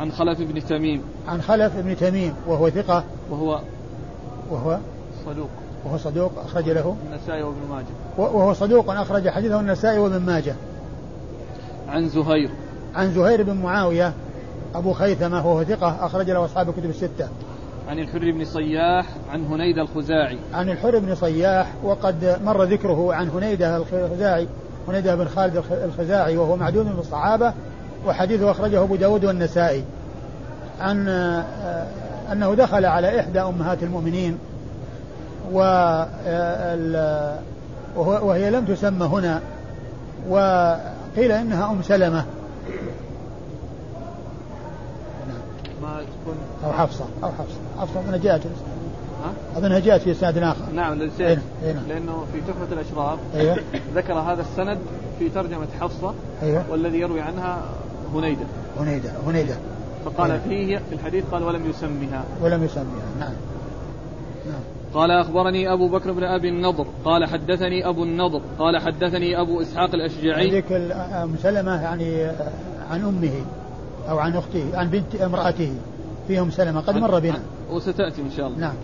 عن 0.00 0.12
خلف 0.12 0.38
بن 0.40 0.66
تميم. 0.66 1.02
عن 1.28 1.42
خلف 1.42 1.72
بن 1.76 1.96
تميم 1.96 2.34
وهو 2.46 2.70
ثقة. 2.70 3.04
وهو 3.30 3.60
وهو 4.50 4.78
صدوق. 5.26 5.48
وهو 5.84 5.98
صدوق 5.98 6.32
أخرج 6.44 6.70
له. 6.70 6.96
النسائي 7.10 7.42
وابن 7.42 7.60
ماجه. 7.70 7.86
وهو 8.18 8.52
صدوق 8.52 8.90
أخرج 8.90 9.28
حديثه 9.28 9.60
النسائي 9.60 9.98
وابن 9.98 10.20
ماجه. 10.20 10.54
عن 11.88 12.08
زهير. 12.08 12.50
عن 12.94 13.12
زهير 13.12 13.42
بن 13.42 13.56
معاوية 13.56 14.12
أبو 14.74 14.92
خيثمة 14.92 15.46
وهو 15.46 15.64
ثقة 15.64 16.06
أخرج 16.06 16.30
له 16.30 16.44
أصحاب 16.44 16.68
الكتب 16.68 16.90
الستة. 16.90 17.28
عن 17.88 17.98
الحر 17.98 18.30
بن 18.30 18.44
صياح 18.44 19.06
عن 19.30 19.44
هنيدة 19.44 19.82
الخزاعي. 19.82 20.38
عن 20.54 20.70
الحر 20.70 20.98
بن 20.98 21.14
صياح 21.14 21.72
وقد 21.84 22.38
مر 22.44 22.62
ذكره 22.62 23.14
عن 23.14 23.28
هنيدة 23.28 23.76
الخزاعي 23.76 24.48
هنيدة 24.88 25.14
بن 25.14 25.28
خالد 25.28 25.62
الخزاعي 25.84 26.36
وهو 26.36 26.56
معدود 26.56 26.86
من 26.86 26.98
الصحابة 26.98 27.52
وحديثه 28.06 28.50
أخرجه 28.50 28.82
أبو 28.82 28.96
داود 28.96 29.24
والنسائي. 29.24 29.84
عن 30.80 31.08
آه، 31.08 31.86
أنه 32.32 32.54
دخل 32.54 32.84
على 32.84 33.20
إحدى 33.20 33.40
أمهات 33.40 33.82
المؤمنين 33.82 34.38
آه، 35.56 37.38
وهي 37.96 38.50
لم 38.50 38.64
تسمى 38.64 39.06
هنا 39.06 39.40
وقيل 40.28 41.32
إنها 41.32 41.70
أم 41.70 41.82
سلمة. 41.82 42.24
تكون 46.04 46.34
أو 46.64 46.72
حفصة 46.72 47.04
أو 47.22 47.28
حفصة. 47.28 47.58
حفصة 47.78 48.00
أظنها 48.00 48.16
جاءت 48.16 48.42
أظنها 49.56 49.78
جاءت 49.78 50.00
في 50.00 50.10
إسناد 50.10 50.38
آخر. 50.38 50.72
نعم 50.74 50.98
لأنه 51.88 52.24
في 52.32 52.40
تحفة 52.40 52.72
الأشراف 52.72 53.18
أيوه. 53.34 53.56
ذكر 53.96 54.12
هذا 54.12 54.40
السند 54.40 54.78
في 55.18 55.28
ترجمة 55.28 55.66
حفصة 55.80 56.14
أيوه. 56.42 56.64
والذي 56.70 57.00
يروي 57.00 57.20
عنها 57.20 57.62
هنيدة. 58.14 58.46
هنيدة 58.78 59.10
هنيدة. 59.26 59.56
فقال 60.04 60.30
أيوه. 60.30 60.42
فيه 60.42 60.76
في 60.76 60.94
الحديث 60.94 61.24
قال 61.32 61.42
ولم 61.42 61.70
يسمها. 61.70 62.24
ولم 62.42 62.64
يسميها 62.64 63.06
نعم. 63.20 63.32
نعم. 64.46 64.60
قال 64.94 65.10
أخبرني 65.10 65.72
أبو 65.72 65.88
بكر 65.88 66.12
بن 66.12 66.24
أبي 66.24 66.48
النضر. 66.48 66.86
قال 67.04 67.24
حدثني 67.24 67.88
أبو 67.88 68.04
النضر. 68.04 68.40
قال 68.58 68.78
حدثني 68.78 69.40
أبو 69.40 69.62
إسحاق 69.62 69.94
الأشجعي. 69.94 70.50
ذيك 70.50 70.72
أم 70.72 71.36
سلمة 71.42 71.82
يعني 71.82 72.24
عن 72.90 73.02
أمه 73.04 73.44
أو 74.10 74.18
عن 74.18 74.36
أخته 74.36 74.64
عن 74.74 74.88
بنت 74.88 75.14
امرأته. 75.14 75.74
فيهم 76.28 76.50
سلمة 76.50 76.80
قد 76.80 76.96
مر 76.96 77.18
بنا. 77.18 77.42
وستأتي 77.70 78.22
إن 78.22 78.30
شاء 78.30 78.46
الله. 78.46 78.58
نعم. 78.58 78.74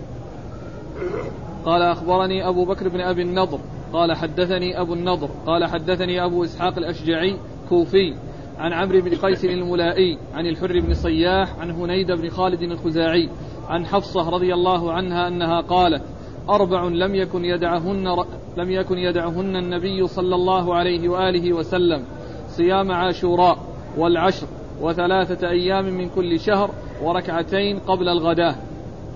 قال 1.65 1.83
أخبرني 1.83 2.49
أبو 2.49 2.65
بكر 2.65 2.89
بن 2.89 3.01
أبي 3.01 3.23
النضر. 3.23 3.59
قال 3.93 4.17
حدثني 4.17 4.81
أبو 4.81 4.95
النضر. 4.95 5.29
قال 5.47 5.65
حدثني 5.65 6.25
أبو 6.25 6.45
إسحاق 6.45 6.79
الأشجعي 6.79 7.37
كوفي 7.69 8.15
عن 8.59 8.73
عمرو 8.73 9.01
بن 9.01 9.15
قيس 9.15 9.45
الملائي 9.45 10.19
عن 10.35 10.47
الحر 10.47 10.81
بن 10.81 10.95
صياح 10.95 11.59
عن 11.61 11.71
هنيد 11.71 12.13
بن 12.13 12.29
خالد 12.29 12.63
الخزاعي 12.63 13.29
عن 13.69 13.87
حفصة 13.87 14.31
رضي 14.31 14.55
الله 14.55 14.93
عنها 14.93 15.29
أنها 15.29 15.61
قالت 15.61 16.03
أربع 16.51 16.85
لم 16.85 17.15
يكن 17.15 17.45
يدعهن 17.45 18.25
لم 18.57 18.71
يكن 18.71 18.99
يدعهن 18.99 19.57
النبي 19.57 20.07
صلى 20.07 20.35
الله 20.35 20.75
عليه 20.75 21.09
وآله 21.09 21.53
وسلم 21.53 22.05
صيام 22.49 22.93
عاشوراء 22.93 23.59
والعشر 23.99 24.47
وثلاثة 24.81 25.49
أيام 25.49 25.85
من 25.85 26.09
كل 26.09 26.41
شهر 26.41 26.71
وركعتين 27.03 27.79
قبل 27.79 28.09
الغداة 28.09 28.55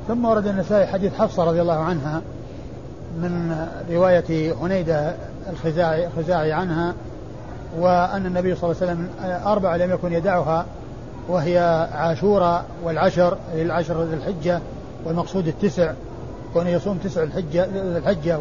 ثم 0.09 0.25
ورد 0.25 0.47
النسائي 0.47 0.87
حديث 0.87 1.15
حفصة 1.15 1.45
رضي 1.45 1.63
الله 1.63 1.79
عنها 1.79 2.23
من 3.17 3.57
رواية 3.91 4.55
هنيدة 4.63 5.15
الخزاعي, 5.51 6.07
الخزاعي 6.07 6.53
عنها 6.53 6.95
وأن 7.79 8.27
النبي 8.27 8.55
صلى 8.55 8.71
الله 8.71 8.83
عليه 8.83 8.93
وسلم 8.93 9.09
أربع 9.47 9.77
لم 9.77 9.91
يكن 9.91 10.13
يدعها 10.13 10.67
وهي 11.29 11.89
عاشوراء 11.93 12.65
والعشر 12.85 13.37
العشر 13.55 14.03
ذي 14.03 14.15
الحجة 14.15 14.61
والمقصود 15.05 15.47
التسع 15.47 15.93
كونه 16.55 16.71
يصوم 16.71 16.99
تسع 16.99 17.23
الحجة 17.23 17.65
الحجة 17.75 18.39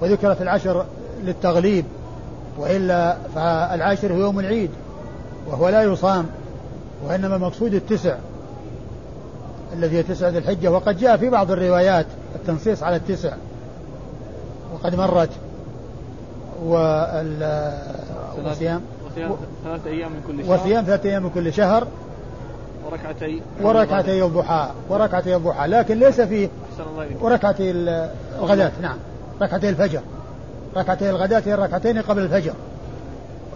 وذكرت 0.00 0.42
العشر 0.42 0.84
للتغليب 1.24 1.84
وإلا 2.58 3.16
فالعاشر 3.34 4.12
هو 4.12 4.18
يوم 4.18 4.40
العيد 4.40 4.70
وهو 5.46 5.68
لا 5.68 5.82
يصام 5.82 6.26
وإنما 7.06 7.36
المقصود 7.36 7.74
التسع. 7.74 8.16
الذي 9.72 9.96
هي 9.96 10.02
تسع 10.02 10.28
ذي 10.28 10.38
الحجة 10.38 10.70
وقد 10.70 10.98
جاء 10.98 11.16
في 11.16 11.28
بعض 11.30 11.50
الروايات 11.50 12.06
التنصيص 12.34 12.82
على 12.82 12.96
التسع. 12.96 13.32
وقد 14.74 14.94
مرت. 14.94 15.30
وصيام. 18.44 18.80
ثلاثة 19.64 19.90
أيام 19.90 20.12
من 20.12 20.22
كل 20.26 20.46
شهر. 20.46 20.60
وصيام 20.60 20.84
ثلاثة 20.84 21.08
أيام 21.08 21.22
من 21.22 21.30
كل 21.30 21.52
شهر. 21.52 21.86
وركعتي. 22.90 23.42
وركعتي 23.62 24.24
الضحى. 24.24 24.70
وركعتي 24.88 25.36
الضحى. 25.36 25.66
لكن 25.68 25.98
ليس 25.98 26.20
فيه 26.20 26.48
وركعتي 27.20 27.70
الغداة. 27.70 28.72
نعم. 28.82 28.96
ركعتي 29.42 29.68
الفجر. 29.68 30.00
ركعتي 30.76 31.10
الغداة 31.10 31.42
هي 31.46 31.54
الركعتين 31.54 31.98
قبل 31.98 32.22
الفجر 32.22 32.52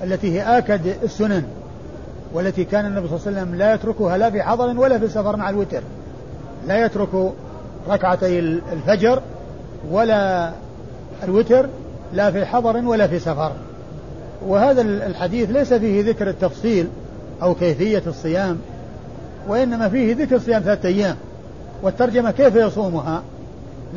التي 0.02 0.32
هي 0.32 0.58
آكد 0.58 0.86
السنن 1.02 1.44
والتي 2.32 2.64
كان 2.64 2.86
النبي 2.86 3.08
صلى 3.08 3.16
الله 3.16 3.26
عليه 3.26 3.38
وسلم 3.38 3.54
لا 3.54 3.74
يتركها 3.74 4.18
لا 4.18 4.30
في 4.30 4.42
حضر 4.42 4.78
ولا 4.78 4.98
في 4.98 5.08
سفر 5.08 5.36
مع 5.36 5.50
الوتر. 5.50 5.82
لا 6.66 6.84
يترك 6.84 7.32
ركعتي 7.88 8.38
الفجر 8.38 9.22
ولا 9.90 10.52
الوتر 11.24 11.68
لا 12.12 12.30
في 12.30 12.46
حضر 12.46 12.76
ولا 12.76 13.06
في 13.06 13.18
سفر. 13.18 13.52
وهذا 14.46 14.82
الحديث 14.82 15.50
ليس 15.50 15.74
فيه 15.74 16.04
ذكر 16.04 16.28
التفصيل 16.28 16.88
أو 17.42 17.54
كيفية 17.54 18.02
الصيام 18.06 18.58
وإنما 19.48 19.88
فيه 19.88 20.14
ذكر 20.14 20.38
صيام 20.38 20.62
ثلاثة 20.62 20.88
أيام 20.88 21.16
والترجمة 21.82 22.30
كيف 22.30 22.56
يصومها 22.56 23.22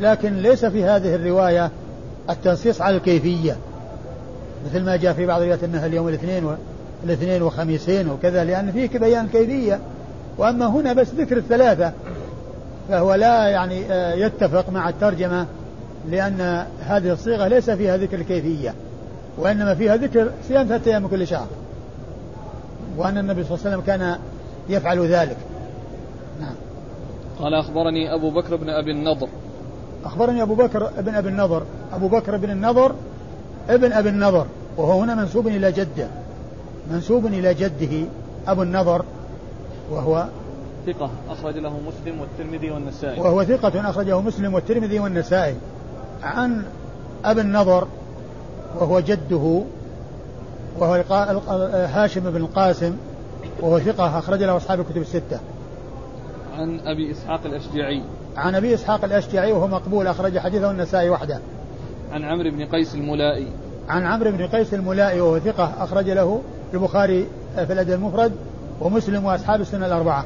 لكن 0.00 0.36
ليس 0.36 0.64
في 0.64 0.84
هذه 0.84 1.14
الرواية 1.14 1.70
التنصيص 2.30 2.80
على 2.80 2.96
الكيفية. 2.96 3.56
مثل 4.66 4.84
ما 4.84 4.96
جاء 4.96 5.12
في 5.12 5.26
بعض 5.26 5.40
الروايات 5.40 5.64
أنها 5.64 5.86
اليوم 5.86 6.08
الاثنين 6.08 6.44
و... 6.44 6.54
الاثنين 7.04 7.42
وخميسين 7.42 8.08
وكذا 8.08 8.44
لأن 8.44 8.72
فيه 8.72 8.98
بيان 8.98 9.28
كيفية. 9.28 9.80
وأما 10.38 10.66
هنا 10.66 10.92
بس 10.92 11.08
ذكر 11.18 11.36
الثلاثة 11.36 11.92
فهو 12.88 13.14
لا 13.14 13.48
يعني 13.48 13.92
آه، 13.92 14.14
يتفق 14.14 14.70
مع 14.70 14.88
الترجمة 14.88 15.46
لأن 16.10 16.66
هذه 16.80 17.12
الصيغة 17.12 17.48
ليس 17.48 17.70
فيها 17.70 17.96
ذكر 17.96 18.16
الكيفية 18.16 18.74
وإنما 19.38 19.74
فيها 19.74 19.96
ذكر 19.96 20.30
صيام 20.48 20.66
ثلاثة 20.66 20.90
أيام 20.90 21.08
كل 21.08 21.26
شهر 21.26 21.46
وأن 22.96 23.18
النبي 23.18 23.44
صلى 23.44 23.54
الله 23.54 23.66
عليه 23.66 23.76
وسلم 23.76 23.86
كان 23.86 24.18
يفعل 24.68 25.06
ذلك. 25.06 25.36
نعم. 26.40 26.54
قال 27.38 27.54
أخبرني 27.54 28.14
أبو 28.14 28.30
بكر 28.30 28.56
بن 28.56 28.68
أبي 28.68 28.90
النضر. 28.90 29.28
أخبرني 30.04 30.42
أبو 30.42 30.54
بكر 30.54 30.90
بن 30.98 31.14
أبي 31.14 31.28
النضر. 31.28 31.62
أبو 31.92 32.08
بكر 32.08 32.36
بن 32.36 32.50
النضر 32.50 32.94
ابن 33.68 33.92
أبي 33.92 34.08
النضر 34.08 34.46
وهو 34.76 35.00
هنا 35.00 35.14
منسوب 35.14 35.46
إلى 35.46 35.72
جده 35.72 36.08
منسوب 36.90 37.26
إلى 37.26 37.54
جده 37.54 38.06
أبو 38.48 38.62
النضر 38.62 39.04
وهو 39.90 40.26
ثقة 40.86 41.10
أخرج 41.30 41.58
له 41.58 41.80
مسلم 41.80 42.20
والترمذي 42.20 42.70
والنسائي 42.70 43.20
وهو 43.20 43.44
ثقة 43.44 43.90
أخرجه 43.90 44.20
مسلم 44.20 44.54
والترمذي 44.54 44.98
والنسائي 44.98 45.54
عن 46.22 46.64
أبي 47.24 47.40
النضر 47.40 47.88
وهو 48.80 49.00
جده 49.00 49.62
وهو 50.78 51.04
هاشم 51.72 52.30
بن 52.30 52.36
القاسم 52.36 52.96
وهو 53.60 53.78
ثقة 53.78 54.18
أخرج 54.18 54.42
له 54.42 54.56
أصحاب 54.56 54.80
الكتب 54.80 55.00
الستة. 55.00 55.38
عن 56.58 56.80
أبي 56.80 57.10
إسحاق 57.10 57.40
الأشجعي. 57.44 58.02
عن 58.36 58.54
أبي 58.54 58.74
إسحاق 58.74 59.04
الأشجعي 59.04 59.52
وهو 59.52 59.66
مقبول 59.66 60.06
أخرج 60.06 60.38
حديثه 60.38 60.70
النسائي 60.70 61.10
وحده. 61.10 61.40
عن 62.12 62.24
عمرو 62.24 62.50
بن 62.50 62.66
قيس 62.66 62.94
الملائي. 62.94 63.48
عن 63.88 64.06
عمرو 64.06 64.30
بن 64.30 64.46
قيس 64.46 64.74
الملائي 64.74 65.20
وهو 65.20 65.38
ثقة 65.38 65.72
أخرج 65.78 66.10
له 66.10 66.40
البخاري 66.74 67.26
في 67.56 67.72
الأدب 67.72 67.92
المفرد 67.92 68.32
ومسلم 68.80 69.24
وأصحاب 69.24 69.60
السنة 69.60 69.86
الأربعة. 69.86 70.24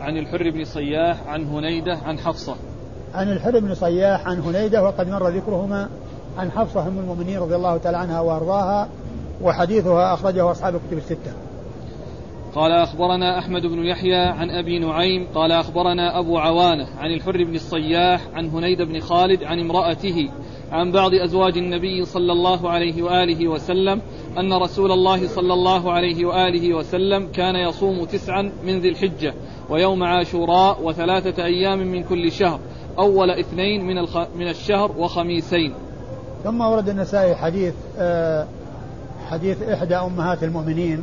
عن 0.00 0.16
الحر 0.16 0.50
بن 0.50 0.64
صياح 0.64 1.16
عن 1.26 1.44
هنيدة 1.44 1.98
عن 2.04 2.18
حفصة. 2.18 2.56
عن 3.14 3.32
الحر 3.32 3.60
بن 3.60 3.74
صياح 3.74 4.26
عن 4.26 4.40
هنيدة 4.40 4.82
وقد 4.82 5.08
مر 5.08 5.28
ذكرهما 5.28 5.88
عن 6.38 6.50
حفصة 6.50 6.88
أم 6.88 6.98
المؤمنين 6.98 7.38
رضي 7.38 7.56
الله 7.56 7.76
تعالى 7.76 7.98
عنها 7.98 8.20
وأرضاها 8.20 8.88
وحديثها 9.42 10.14
أخرجه 10.14 10.50
أصحاب 10.50 10.74
الكتب 10.74 10.98
الستة. 10.98 11.32
قال 12.54 12.72
أخبرنا 12.72 13.38
أحمد 13.38 13.62
بن 13.66 13.84
يحيى 13.84 14.16
عن 14.16 14.50
أبي 14.50 14.78
نعيم 14.78 15.26
قال 15.34 15.52
أخبرنا 15.52 16.18
أبو 16.18 16.38
عوانة 16.38 16.86
عن 16.98 17.10
الحر 17.10 17.44
بن 17.44 17.54
الصياح 17.54 18.20
عن 18.34 18.48
هنيد 18.48 18.82
بن 18.82 19.00
خالد 19.00 19.44
عن 19.44 19.60
امرأته 19.60 20.30
عن 20.72 20.92
بعض 20.92 21.14
أزواج 21.14 21.58
النبي 21.58 22.04
صلى 22.04 22.32
الله 22.32 22.70
عليه 22.70 23.02
وآله 23.02 23.48
وسلم 23.48 24.00
أن 24.38 24.52
رسول 24.52 24.92
الله 24.92 25.28
صلى 25.28 25.52
الله 25.54 25.92
عليه 25.92 26.24
وآله 26.26 26.74
وسلم 26.74 27.28
كان 27.32 27.56
يصوم 27.56 28.04
تسعا 28.04 28.52
من 28.64 28.80
ذي 28.80 28.88
الحجة 28.88 29.34
ويوم 29.70 30.02
عاشوراء 30.02 30.82
وثلاثة 30.82 31.44
أيام 31.44 31.78
من 31.78 32.02
كل 32.04 32.32
شهر 32.32 32.60
أول 32.98 33.30
اثنين 33.30 33.86
من, 33.86 33.98
الخ... 33.98 34.18
من 34.36 34.48
الشهر 34.48 34.92
وخميسين. 34.98 35.74
ثم 36.44 36.60
ورد 36.60 36.88
النسائي 36.88 37.34
حديث 37.34 37.74
آه 37.98 38.46
حديث 39.30 39.62
إحدى 39.62 39.96
أمهات 39.96 40.44
المؤمنين 40.44 41.02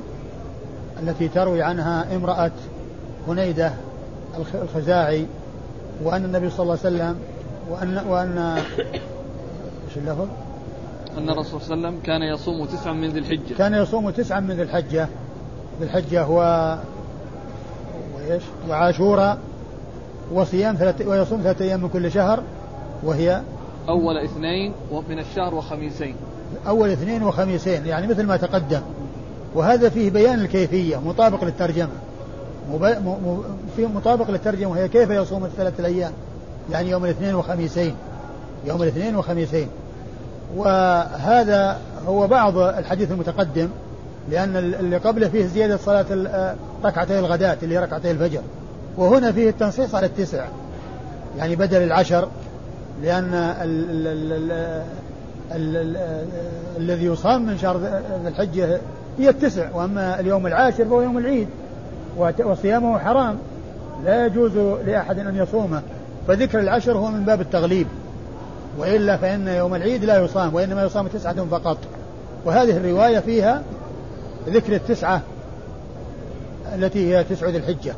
التي 1.04 1.28
تروي 1.28 1.62
عنها 1.62 2.16
امرأة 2.16 2.52
هنيدة 3.28 3.74
الخزاعي 4.64 5.26
وأن 6.04 6.26
النبي 6.26 6.50
صلى 6.50 6.60
الله 6.64 6.78
عليه 6.86 6.96
وسلم 6.96 7.16
وأن 7.70 8.06
وأن 8.10 8.64
إيش 9.96 10.04
اللفظ؟ 10.04 10.28
أن 11.18 11.30
الرسول 11.30 11.62
صلى 11.62 11.74
الله 11.74 11.88
عليه 11.88 11.98
وسلم 11.98 12.06
كان 12.06 12.22
يصوم 12.22 12.66
تسعا 12.66 12.94
من 12.94 13.10
ذي 13.10 13.20
الحجة. 13.20 13.56
كان 13.58 13.74
يصوم 13.74 14.10
تسعا 14.10 14.40
من 14.40 14.52
ذي 14.52 14.62
الحجة. 14.62 15.08
ذي 15.80 15.86
الحجة 15.86 16.24
هو 16.24 16.40
وإيش؟ 18.16 18.44
وعاشوراء 18.70 19.38
وصيام 20.34 20.76
ثلاث 20.76 21.08
ويصوم 21.08 21.42
ثلاثة 21.42 21.66
أيام 21.66 21.82
من 21.82 21.90
كل 21.90 22.12
شهر 22.12 22.44
وهي 23.04 23.42
أول 23.90 24.18
اثنين 24.18 24.74
من 25.10 25.20
الشهر 25.20 25.56
وخميسين. 25.56 26.16
أول 26.68 26.90
اثنين 26.90 27.24
وخميسين 27.24 27.86
يعني 27.86 28.08
مثل 28.08 28.26
ما 28.26 28.38
تقدم. 28.38 28.82
وهذا 29.54 29.90
فيه 29.90 30.10
بيان 30.10 30.40
الكيفية 30.40 30.98
مطابق 30.98 31.44
للترجمة. 31.44 31.90
في 33.76 33.86
مطابق 33.96 34.32
للترجمة 34.32 34.72
وهي 34.72 34.88
كيف 34.88 35.10
يصوم 35.10 35.46
الثلاثة 35.46 35.80
الأيام؟ 35.80 36.12
يعني 36.72 36.90
يوم 36.90 37.06
الاثنين 37.06 37.36
وخميسين. 37.36 37.96
يوم 38.66 38.84
الاثنين 38.84 39.16
وخميسين. 39.16 39.68
وهذا 40.56 41.80
هو 42.08 42.28
بعض 42.28 42.58
الحديث 42.58 43.12
المتقدم 43.12 43.70
لأن 44.32 44.56
اللي 44.56 44.98
قبله 44.98 45.28
فيه 45.28 45.46
زيادة 45.46 45.78
صلاة 45.78 46.06
ركعتي 46.84 47.20
الغداة 47.20 47.58
اللي 47.64 47.76
هي 47.76 47.80
ركعتي 47.80 48.12
الفجر 48.12 48.42
وهنا 48.98 49.32
فيه 49.32 49.50
التنصيص 49.50 49.96
على 49.96 50.06
التسع 50.06 50.46
يعني 51.38 51.56
بدل 51.56 51.84
العشر 51.84 52.28
لأن 53.04 53.34
ال 53.34 54.82
الذي 56.78 57.06
يصام 57.06 57.46
من 57.46 57.58
شهر 57.58 57.78
ذي 57.78 58.02
الحجة 58.28 58.80
هي 59.20 59.30
التسع 59.30 59.70
وأما 59.74 60.20
اليوم 60.20 60.48
العاشر 60.48 60.86
فهو 60.86 61.02
يوم 61.02 61.18
العيد 61.18 61.48
وصيامه 62.18 63.00
حرام 63.00 63.38
لا 64.06 64.26
يجوز 64.26 64.58
لأحد 64.86 65.20
أن 65.20 65.36
يصومه. 65.36 65.82
فذكر 66.28 66.60
العشر 66.60 66.98
هو 66.98 67.08
من 67.08 67.26
باب 67.26 67.42
التغليب. 67.42 67.88
وإلا 68.78 69.18
فإن 69.18 69.48
يوم 69.48 69.76
العيد 69.76 70.04
لا 70.04 70.20
يصام 70.24 70.56
وإنما 70.56 70.84
يصام 70.84 71.08
تسعة 71.08 71.46
فقط. 71.46 71.78
وهذه 72.46 72.78
الرواية 72.78 73.20
فيها 73.20 73.64
ذكر 74.48 74.76
التسعة 74.76 75.22
التي 76.76 77.16
هي 77.16 77.24
تسع 77.24 77.50
ذي 77.50 77.58
الحجة. 77.58 77.96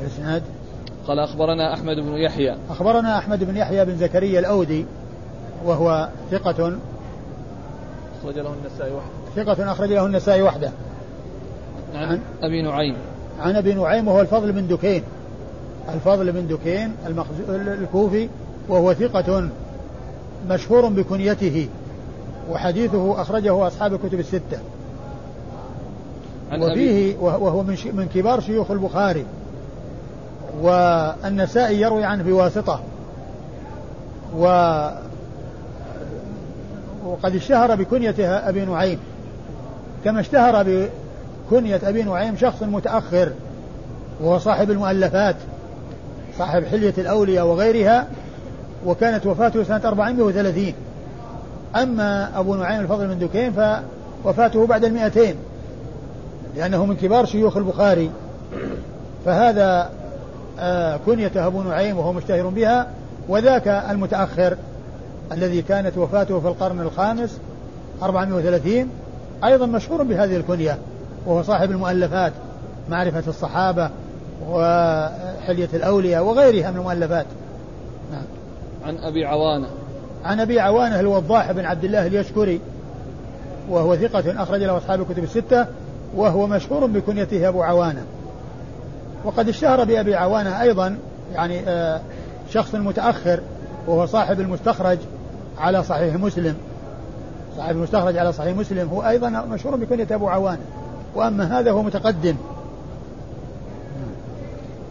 الإسناد؟ 0.00 0.42
قال 1.06 1.18
أخبرنا 1.18 1.74
أحمد 1.74 1.96
بن 1.96 2.14
يحيى. 2.14 2.56
أخبرنا 2.70 3.18
أحمد 3.18 3.44
بن 3.44 3.56
يحيى 3.56 3.84
بن 3.84 3.96
زكريا 3.96 4.40
الأودي 4.40 4.86
وهو 5.64 6.08
ثقة. 6.30 6.72
أخرج 8.20 8.38
له 8.38 8.54
النسائي 8.62 8.92
وحده. 8.92 9.44
ثقة 9.44 9.72
أخرج 9.72 9.88
له 9.88 10.06
النسائي 10.06 10.42
وحده. 10.42 10.70
عن, 11.94 12.04
عن 12.04 12.20
أبي 12.42 12.62
نعيم. 12.62 12.96
عن 13.40 13.56
أبي 13.56 13.74
نعيم 13.74 14.08
وهو 14.08 14.20
الفضل 14.20 14.52
بن 14.52 14.66
دكين. 14.66 15.02
الفضل 15.94 16.32
بن 16.32 16.46
دكين 16.46 16.94
الكوفي 17.50 18.28
وهو 18.68 18.94
ثقة. 18.94 19.48
مشهور 20.48 20.88
بكنيته 20.88 21.68
وحديثه 22.50 23.22
أخرجه 23.22 23.66
أصحاب 23.66 23.94
الكتب 23.94 24.20
الستة. 24.20 24.58
وفيه 26.52 27.16
وهو 27.16 27.62
من 27.62 27.76
من 27.92 28.08
كبار 28.14 28.40
شيوخ 28.40 28.70
البخاري. 28.70 29.24
والنسائي 30.60 31.80
يروي 31.80 32.04
عنه 32.04 32.22
بواسطة. 32.22 32.80
و 34.36 34.44
وقد 37.06 37.36
اشتهر 37.36 37.74
بكنيته 37.74 38.26
أبي 38.48 38.64
نعيم. 38.64 38.98
كما 40.04 40.20
اشتهر 40.20 40.66
بكنية 41.50 41.80
أبي 41.84 42.02
نعيم 42.02 42.36
شخص 42.36 42.62
متأخر 42.62 43.32
وهو 44.20 44.38
صاحب 44.38 44.70
المؤلفات 44.70 45.36
صاحب 46.38 46.64
حلية 46.64 46.94
الأولياء 46.98 47.46
وغيرها. 47.46 48.06
وكانت 48.86 49.26
وفاته 49.26 49.64
سنة 49.64 49.80
430 49.84 50.72
أما 51.76 52.38
أبو 52.38 52.54
نعيم 52.54 52.80
الفضل 52.80 53.06
بن 53.06 53.18
دكين 53.18 53.52
فوفاته 54.24 54.66
بعد 54.66 54.84
المئتين 54.84 55.36
لأنه 56.56 56.86
من 56.86 56.96
كبار 56.96 57.26
شيوخ 57.26 57.56
البخاري. 57.56 58.10
فهذا 59.24 59.90
آه 60.58 61.00
كنيته 61.06 61.46
أبو 61.46 61.62
نعيم 61.62 61.98
وهو 61.98 62.12
مشتهر 62.12 62.46
بها 62.46 62.86
وذاك 63.28 63.68
المتأخر 63.68 64.56
الذي 65.32 65.62
كانت 65.62 65.98
وفاته 65.98 66.40
في 66.40 66.48
القرن 66.48 66.80
الخامس 66.80 67.38
430 68.02 68.88
أيضا 69.44 69.66
مشهور 69.66 70.02
بهذه 70.02 70.36
الكنية 70.36 70.78
وهو 71.26 71.42
صاحب 71.42 71.70
المؤلفات 71.70 72.32
معرفة 72.90 73.22
الصحابة 73.28 73.90
وحلية 74.50 75.68
الأولياء 75.74 76.24
وغيرها 76.24 76.70
من 76.70 76.76
المؤلفات. 76.76 77.26
عن 78.84 78.96
أبي 78.98 79.24
عوانة. 79.24 79.66
عن 80.24 80.40
أبي 80.40 80.60
عوانة 80.60 81.00
الوضاح 81.00 81.52
بن 81.52 81.64
عبد 81.64 81.84
الله 81.84 82.06
اليشكري 82.06 82.60
وهو 83.70 83.96
ثقة 83.96 84.42
أخرج 84.42 84.62
له 84.62 84.76
أصحاب 84.76 85.00
الكتب 85.00 85.24
الستة 85.24 85.66
وهو 86.16 86.46
مشهور 86.46 86.86
بكنيته 86.86 87.48
أبو 87.48 87.62
عوانة. 87.62 88.04
وقد 89.24 89.48
اشتهر 89.48 89.84
بأبي 89.84 90.14
عوانة 90.14 90.62
أيضا 90.62 90.98
يعني 91.32 91.60
آه، 91.68 92.00
شخص 92.50 92.74
متأخر 92.74 93.40
وهو 93.86 94.06
صاحب 94.06 94.40
المستخرج 94.40 94.98
على 95.58 95.82
صحيح 95.82 96.14
مسلم. 96.14 96.54
صاحب 97.56 97.76
المستخرج 97.76 98.18
على 98.18 98.32
صحيح 98.32 98.56
مسلم 98.56 98.88
هو 98.88 99.02
أيضا 99.02 99.30
مشهور 99.30 99.76
بكنية 99.76 100.06
أبو 100.10 100.28
عوانة. 100.28 100.62
وأما 101.14 101.58
هذا 101.60 101.70
هو 101.70 101.82
متقدم. 101.82 102.36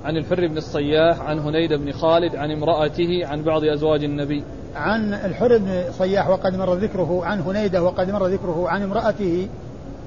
عن 0.06 0.18
الحر 0.18 0.48
بن 0.48 0.58
الصياح 0.58 1.22
عن 1.22 1.40
هنيد 1.40 1.74
بن 1.74 1.92
خالد 1.92 2.36
عن 2.36 2.52
امرأته 2.52 3.22
عن 3.24 3.42
بعض 3.42 3.64
أزواج 3.64 4.04
النبي. 4.04 4.44
عن 4.76 5.14
الحر 5.14 5.58
بن 5.58 5.84
صياح 5.92 6.30
وقد 6.30 6.56
مر 6.56 6.74
ذكره 6.74 7.26
عن 7.26 7.40
هنيدة 7.40 7.84
وقد 7.84 8.12
مر 8.12 8.28
ذكره 8.28 8.70
عن 8.70 8.82
امرأته 8.82 9.48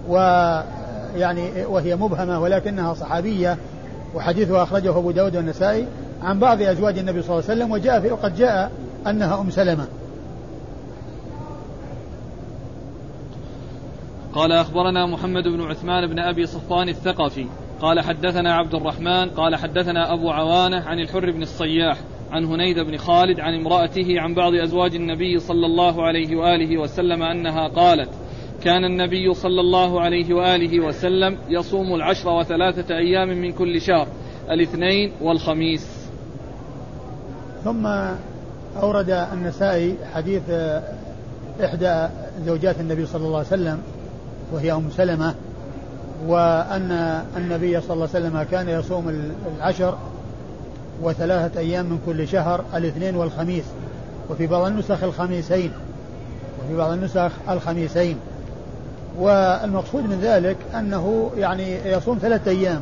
ويعني 0.09 1.65
وهي 1.67 1.97
مبهمة 1.97 2.41
ولكنها 2.41 2.95
صحابية 2.95 3.59
وحديثها 4.15 4.63
أخرجه 4.63 4.99
أبو 4.99 5.11
داود 5.11 5.37
والنسائي 5.37 5.87
عن 6.23 6.39
بعض 6.39 6.63
أزواج 6.63 6.99
النبي 6.99 7.23
صلى 7.23 7.31
الله 7.31 7.51
عليه 7.51 7.61
وسلم 7.61 7.73
وجاء 7.73 8.01
في 8.01 8.11
وقد 8.11 8.37
جاء 8.37 8.73
أنها 9.07 9.41
أم 9.41 9.51
سلمة. 9.51 9.87
قال 14.33 14.53
أخبرنا 14.53 15.07
محمد 15.07 15.43
بن 15.45 15.61
عثمان 15.61 16.07
بن 16.07 16.19
أبي 16.19 16.47
صفوان 16.47 16.89
الثقفي. 16.89 17.47
قال 17.81 18.01
حدثنا 18.01 18.55
عبد 18.55 18.75
الرحمن 18.75 19.31
قال 19.31 19.57
حدثنا 19.57 20.13
أبو 20.13 20.31
عوانة 20.31 20.81
عن 20.81 21.01
الحر 21.01 21.31
بن 21.31 21.43
الصياح 21.43 21.99
عن 22.33 22.45
هنيد 22.45 22.79
بن 22.79 22.97
خالد 22.97 23.41
عن 23.41 23.55
امرأته 23.55 24.21
عن 24.21 24.35
بعض 24.35 24.55
أزواج 24.55 24.95
النبي 24.95 25.39
صلى 25.39 25.67
الله 25.67 26.03
عليه 26.03 26.37
وآله 26.37 26.79
وسلم 26.79 27.23
أنها 27.23 27.69
قالت 27.69 28.09
كان 28.65 28.85
النبي 28.85 29.35
صلى 29.35 29.61
الله 29.61 30.01
عليه 30.01 30.35
وآله 30.35 30.81
وسلم 30.81 31.39
يصوم 31.49 31.95
العشر 31.95 32.29
وثلاثة 32.29 32.97
أيام 32.97 33.29
من 33.29 33.53
كل 33.53 33.81
شهر 33.81 34.09
الاثنين 34.51 35.13
والخميس. 35.21 35.89
ثم 37.65 37.87
أورد 38.83 39.11
النسائي 39.11 39.97
حديث 40.15 40.43
إحدى 41.65 42.09
زوجات 42.45 42.81
النبي 42.81 43.07
صلى 43.07 43.27
الله 43.27 43.39
عليه 43.39 43.47
وسلم 43.47 43.83
وهي 44.53 44.73
أم 44.73 44.91
سلمة 44.91 45.35
وأن 46.27 47.23
النبي 47.37 47.81
صلى 47.81 47.93
الله 47.95 48.09
عليه 48.15 48.27
وسلم 48.27 48.43
كان 48.51 48.69
يصوم 48.69 49.33
العشر 49.57 49.99
وثلاثة 51.03 51.61
أيام 51.61 51.87
من 51.87 51.99
كل 52.07 52.29
شهر 52.29 52.65
الاثنين 52.75 53.17
والخميس. 53.17 53.65
وفي 54.31 54.47
بعض 54.47 54.67
النسخ 54.67 55.03
الخميسين. 55.03 55.73
وفي 56.65 56.77
بعض 56.77 56.91
النسخ 56.91 57.31
الخميسين. 57.51 58.17
والمقصود 59.19 60.03
من 60.05 60.21
ذلك 60.23 60.57
أنه 60.75 61.31
يعني 61.37 61.77
يصوم 61.85 62.19
ثلاثة 62.23 62.51
أيام. 62.51 62.81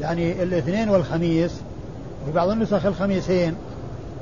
يعني 0.00 0.42
الاثنين 0.42 0.88
والخميس 0.88 1.52
وفي 2.22 2.32
بعض 2.32 2.48
النسخ 2.48 2.86
الخميسين. 2.86 3.54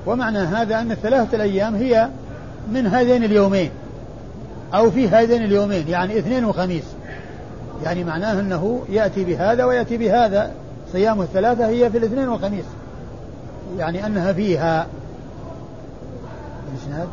ومعنى 0.07 0.39
هذا 0.39 0.81
أن 0.81 0.93
الثلاثة 0.93 1.37
الأيام 1.37 1.75
هي 1.75 2.09
من 2.73 2.87
هذين 2.87 3.25
اليومين 3.25 3.71
أو 4.75 4.91
في 4.91 5.09
هذين 5.09 5.45
اليومين 5.45 5.89
يعني 5.89 6.19
اثنين 6.19 6.45
وخميس. 6.45 6.85
يعني 7.85 8.05
معناه 8.05 8.41
أنه 8.41 8.85
يأتي 8.89 9.25
بهذا 9.25 9.65
ويأتي 9.65 9.97
بهذا. 9.97 10.51
صيام 10.93 11.23
الثلاثة 11.23 11.69
هي 11.69 11.91
في 11.91 11.99
الاثنين 11.99 12.29
والخميس. 12.29 12.65
يعني 13.79 14.07
أنها 14.07 14.33
فيها. 14.33 14.87
الإسناد؟ 16.73 17.09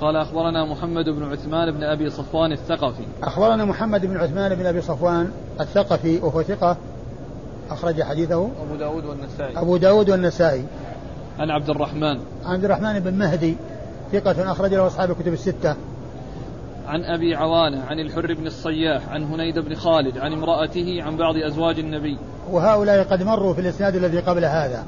قال 0.00 0.16
أخبرنا 0.16 0.64
محمد 0.64 1.04
بن 1.04 1.32
عثمان 1.32 1.70
بن 1.70 1.84
أبي 1.84 2.10
صفوان 2.10 2.52
الثقفي. 2.52 3.02
أخبرنا 3.22 3.64
محمد 3.64 4.06
بن 4.06 4.16
عثمان 4.16 4.54
بن 4.54 4.66
أبي 4.66 4.80
صفوان 4.80 5.30
الثقفي 5.60 6.18
وهو 6.18 6.42
ثقة. 6.42 6.76
أخرج 7.70 8.02
حديثه. 8.02 8.50
أبو 8.62 8.76
داود 8.78 9.04
والنسائي. 9.04 9.58
أبو 9.58 9.76
داود 9.76 10.10
والنسائي. 10.10 10.64
عن 11.38 11.50
عبد 11.50 11.70
الرحمن. 11.70 12.20
عبد 12.44 12.64
الرحمن 12.64 13.00
بن 13.00 13.14
مهدي 13.14 13.56
ثقة 14.12 14.52
أخرج 14.52 14.74
له 14.74 14.86
أصحاب 14.86 15.10
الكتب 15.10 15.32
الستة. 15.32 15.74
عن 16.86 17.04
أبي 17.04 17.34
عوانة 17.34 17.84
عن 17.84 18.00
الحر 18.00 18.34
بن 18.34 18.46
الصياح 18.46 19.08
عن 19.08 19.24
هنيد 19.24 19.58
بن 19.58 19.74
خالد 19.74 20.18
عن 20.18 20.32
امرأته 20.32 21.02
عن 21.02 21.16
بعض 21.16 21.36
أزواج 21.36 21.78
النبي. 21.78 22.18
وهؤلاء 22.50 23.04
قد 23.04 23.22
مروا 23.22 23.54
في 23.54 23.60
الإسناد 23.60 23.96
الذي 23.96 24.20
قبل 24.20 24.44
هذا. 24.44 24.84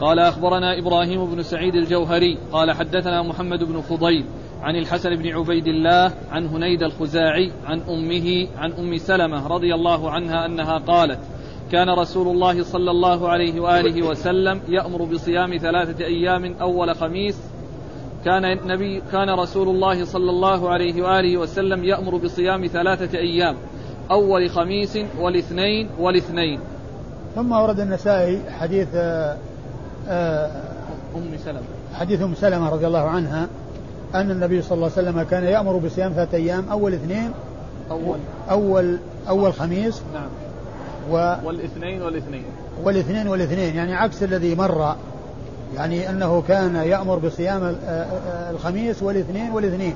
قال 0.00 0.18
أخبرنا 0.18 0.78
إبراهيم 0.78 1.26
بن 1.26 1.42
سعيد 1.42 1.74
الجوهري 1.74 2.38
قال 2.52 2.72
حدثنا 2.72 3.22
محمد 3.22 3.64
بن 3.64 3.80
فضيل 3.80 4.24
عن 4.62 4.76
الحسن 4.76 5.16
بن 5.16 5.28
عبيد 5.28 5.66
الله 5.66 6.12
عن 6.30 6.46
هنيد 6.46 6.82
الخزاعي 6.82 7.52
عن 7.66 7.80
أمه 7.80 8.48
عن 8.58 8.72
أم 8.72 8.96
سلمة 8.96 9.46
رضي 9.46 9.74
الله 9.74 10.10
عنها 10.10 10.46
أنها 10.46 10.78
قالت 10.78 11.20
كان 11.72 11.90
رسول 11.90 12.28
الله 12.28 12.62
صلى 12.62 12.90
الله 12.90 13.28
عليه 13.28 13.60
وآله 13.60 14.06
وسلم 14.06 14.60
يأمر 14.68 15.04
بصيام 15.04 15.56
ثلاثة 15.56 16.04
أيام 16.04 16.54
أول 16.60 16.94
خميس 16.94 17.40
كان 18.24 18.44
النبي 18.44 19.02
كان 19.12 19.30
رسول 19.30 19.68
الله 19.68 20.04
صلى 20.04 20.30
الله 20.30 20.70
عليه 20.70 21.02
وآله 21.02 21.36
وسلم 21.36 21.84
يأمر 21.84 22.16
بصيام 22.16 22.66
ثلاثة 22.66 23.18
أيام 23.18 23.56
أول 24.10 24.50
خميس 24.50 24.98
والاثنين 25.18 25.88
والاثنين. 25.98 26.60
ثم 27.34 27.52
ورد 27.52 27.80
النسائي 27.80 28.42
حديث 28.50 28.88
آه، 28.94 29.36
أم 31.16 31.36
سلمة. 31.44 31.60
حديث 31.94 32.22
أم 32.22 32.34
سلمة 32.34 32.68
رضي 32.68 32.86
الله 32.86 33.08
عنها 33.08 33.48
أن 34.14 34.30
النبي 34.30 34.62
صلى 34.62 34.76
الله 34.76 34.90
عليه 34.96 35.08
وسلم 35.08 35.22
كان 35.22 35.44
يأمر 35.44 35.76
بصيام 35.76 36.12
ثلاثة 36.12 36.36
أيام 36.36 36.68
أول 36.70 36.94
اثنين 36.94 37.30
أول. 37.90 38.18
أول 38.50 38.98
أول 39.28 39.52
خميس 39.52 40.02
نعم. 40.14 40.28
و 41.10 41.36
والاثنين 41.46 42.02
والاثنين. 42.02 42.44
والاثنين 42.84 43.28
والاثنين 43.28 43.76
يعني 43.76 43.94
عكس 43.94 44.22
الذي 44.22 44.54
مر 44.54 44.96
يعني 45.76 46.10
أنه 46.10 46.42
كان 46.48 46.76
يأمر 46.76 47.18
بصيام 47.18 47.76
الخميس 48.50 49.02
والاثنين 49.02 49.50
والاثنين. 49.50 49.94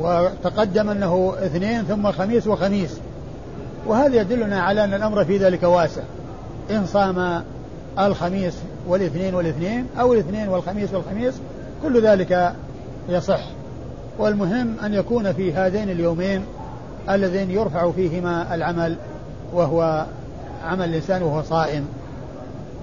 وتقدم 0.00 0.90
أنه 0.90 1.34
اثنين 1.38 1.82
ثم 1.82 2.12
خميس 2.12 2.46
وخميس. 2.46 2.98
وهذا 3.86 4.20
يدلنا 4.20 4.60
على 4.60 4.84
أن 4.84 4.94
الأمر 4.94 5.24
في 5.24 5.38
ذلك 5.38 5.62
واسع. 5.62 6.02
إن 6.70 6.86
صام 6.86 7.42
الخميس 7.98 8.54
والاثنين 8.88 9.34
والاثنين 9.34 9.86
أو 10.00 10.12
الاثنين 10.12 10.48
والخميس 10.48 10.94
والخميس 10.94 11.34
كل 11.82 12.02
ذلك 12.02 12.52
يصح. 13.08 13.40
والمهم 14.18 14.74
أن 14.84 14.94
يكون 14.94 15.32
في 15.32 15.54
هذين 15.54 15.90
اليومين 15.90 16.44
اللذين 17.10 17.50
يرفع 17.50 17.90
فيهما 17.90 18.54
العمل 18.54 18.96
وهو 19.52 20.06
عمل 20.64 20.88
الإنسان 20.88 21.22
وهو 21.22 21.42
صائم. 21.42 21.86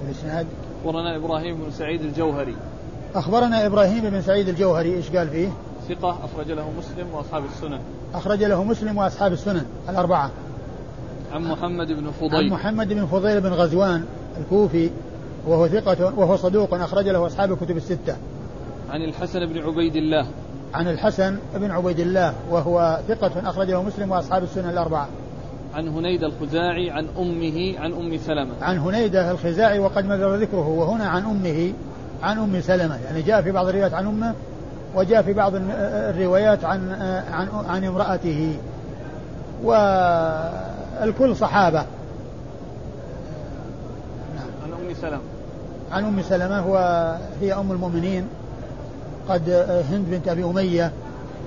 الإسناد 0.07 0.45
أخبرنا 0.85 1.15
إبراهيم 1.15 1.55
بن 1.55 1.71
سعيد 1.71 2.01
الجوهري. 2.01 2.55
أخبرنا 3.15 3.65
إبراهيم 3.65 4.09
بن 4.09 4.21
سعيد 4.21 4.49
الجوهري 4.49 4.95
إيش 4.95 5.09
قال 5.09 5.29
فيه؟ 5.29 5.49
ثقة 5.89 6.09
أخرج 6.09 6.51
له 6.51 6.71
مسلم 6.77 7.07
وأصحاب 7.13 7.43
السنن. 7.45 7.79
أخرج 8.13 8.43
له 8.43 8.63
مسلم 8.63 8.97
وأصحاب 8.97 9.33
السنن 9.33 9.65
الأربعة. 9.89 10.31
عن 11.33 11.43
محمد 11.43 11.87
بن 11.87 12.11
فضيل. 12.11 12.35
عن 12.35 12.49
محمد 12.49 12.93
بن 12.93 13.05
فضيل 13.05 13.41
بن 13.41 13.53
غزوان 13.53 14.05
الكوفي 14.37 14.89
وهو 15.47 15.67
ثقة 15.67 16.13
وهو 16.17 16.37
صدوق 16.37 16.73
أخرج 16.73 17.07
له 17.07 17.27
أصحاب 17.27 17.51
الكتب 17.51 17.77
الستة. 17.77 18.15
عن 18.89 19.01
الحسن 19.01 19.45
بن 19.45 19.57
عبيد 19.57 19.95
الله. 19.95 20.27
عن 20.73 20.87
الحسن 20.87 21.37
بن 21.55 21.71
عبيد 21.71 21.99
الله 21.99 22.33
وهو 22.49 22.99
ثقة 23.07 23.49
أخرجه 23.49 23.81
مسلم 23.81 24.11
وأصحاب 24.11 24.43
السنن 24.43 24.69
الأربعة. 24.69 25.07
عن 25.77 25.87
هنيدة 25.87 26.27
الخزاعي 26.27 26.91
عن 26.91 27.07
أمه 27.17 27.79
عن 27.79 27.93
أم 27.93 28.17
سلمة. 28.17 28.53
عن 28.61 28.77
هنيدة 28.77 29.31
الخزاعي 29.31 29.79
وقد 29.79 30.05
مر 30.05 30.35
ذكره 30.35 30.67
وهنا 30.67 31.07
عن 31.07 31.23
أمه 31.23 31.73
عن 32.23 32.37
أم 32.37 32.61
سلمة. 32.61 32.99
يعني 33.05 33.21
جاء 33.21 33.41
في 33.41 33.51
بعض 33.51 33.67
الروايات 33.67 33.93
عن 33.93 34.07
أمه 34.07 34.33
وجاء 34.95 35.21
في 35.21 35.33
بعض 35.33 35.51
الروايات 35.55 36.65
عن 36.65 36.91
عن 37.31 37.47
عن 37.69 37.83
امرأته. 37.83 38.57
والكل 39.63 41.35
صحابة. 41.35 41.79
عن 44.63 44.73
أم 44.73 44.93
سلمة. 45.01 45.21
عن 45.91 46.05
أم 46.05 46.21
سلمة 46.21 46.67
وهي 46.67 47.53
أم 47.53 47.71
المؤمنين. 47.71 48.27
قد 49.29 49.49
هند 49.91 50.05
بنت 50.09 50.27
أبي 50.27 50.43
أمية 50.43 50.91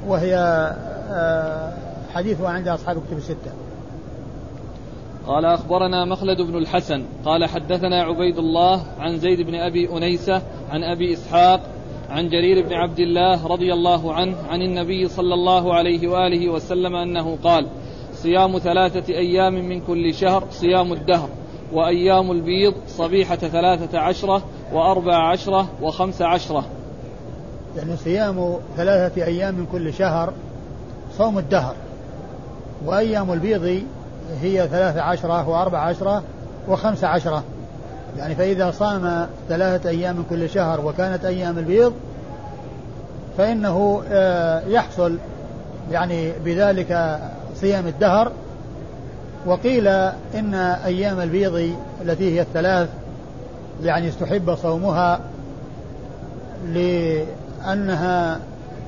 وهي 0.07 0.37
آه، 1.13 1.73
حديثها 2.15 2.49
عند 2.51 2.69
أصحاب 2.69 2.97
الكتب 2.97 3.19
الستة. 3.19 3.51
قال 5.31 5.45
أخبرنا 5.45 6.05
مخلد 6.05 6.41
بن 6.41 6.57
الحسن 6.57 7.05
قال 7.25 7.45
حدثنا 7.45 8.03
عبيد 8.03 8.39
الله 8.39 8.83
عن 8.99 9.17
زيد 9.17 9.41
بن 9.41 9.55
أبي 9.55 9.93
أنيسة 9.93 10.43
عن 10.71 10.85
أبي 10.85 11.13
إسحاق 11.13 11.61
عن 12.09 12.29
جرير 12.29 12.67
بن 12.67 12.73
عبد 12.73 12.99
الله 12.99 13.47
رضي 13.47 13.73
الله 13.73 14.15
عنه 14.15 14.37
عن 14.49 14.63
النبي 14.63 15.09
صلى 15.09 15.35
الله 15.35 15.75
عليه 15.75 16.09
وآله 16.09 16.49
وسلم 16.49 16.97
أنه 16.97 17.39
قال 17.45 17.67
صيام 18.13 18.59
ثلاثة 18.59 19.15
أيام 19.15 19.55
من 19.55 19.81
كل 19.81 20.15
شهر 20.15 20.45
صيام 20.51 20.93
الدهر 20.93 21.29
وأيام 21.73 22.31
البيض 22.31 22.75
صبيحة 22.87 23.37
ثلاثة 23.37 23.99
عشرة 23.99 24.43
وأربع 24.73 25.31
عشرة 25.31 25.69
وخمس 25.83 26.23
عشرة. 26.23 26.65
يعني 27.77 27.97
صيام 27.97 28.55
ثلاثة 28.77 29.25
أيام 29.25 29.55
من 29.55 29.67
كل 29.73 29.93
شهر 29.93 30.33
صوم 31.19 31.39
الدهر 31.39 31.75
وأيام 32.87 33.33
البيض 33.33 33.83
هي 34.43 34.69
ثلاثة 34.69 35.03
عشرة 35.03 35.49
وأربع 35.49 35.79
عشرة 35.79 36.23
وخمس 36.69 37.05
عشرة. 37.05 37.45
يعني 38.19 38.35
فإذا 38.35 38.71
صام 38.71 39.27
ثلاثة 39.49 39.91
أيام 39.91 40.17
من 40.17 40.25
كل 40.31 40.51
شهر 40.51 40.87
وكانت 40.87 41.25
أيام 41.25 41.59
البيض 41.59 41.93
فإنه 43.39 44.03
آه، 44.11 44.63
يحصل 44.69 45.19
يعني 45.91 46.33
بذلك 46.45 47.21
صيام 47.57 47.87
الدهر. 47.87 48.33
وقيل 49.47 49.89
إن 50.35 50.55
أيام 50.85 51.21
البيض 51.21 51.75
التي 52.03 52.35
هي 52.35 52.41
الثلاث 52.41 52.89
يعني 53.83 54.09
استحب 54.09 54.55
صومها 54.55 55.21
لأنها 56.73 58.41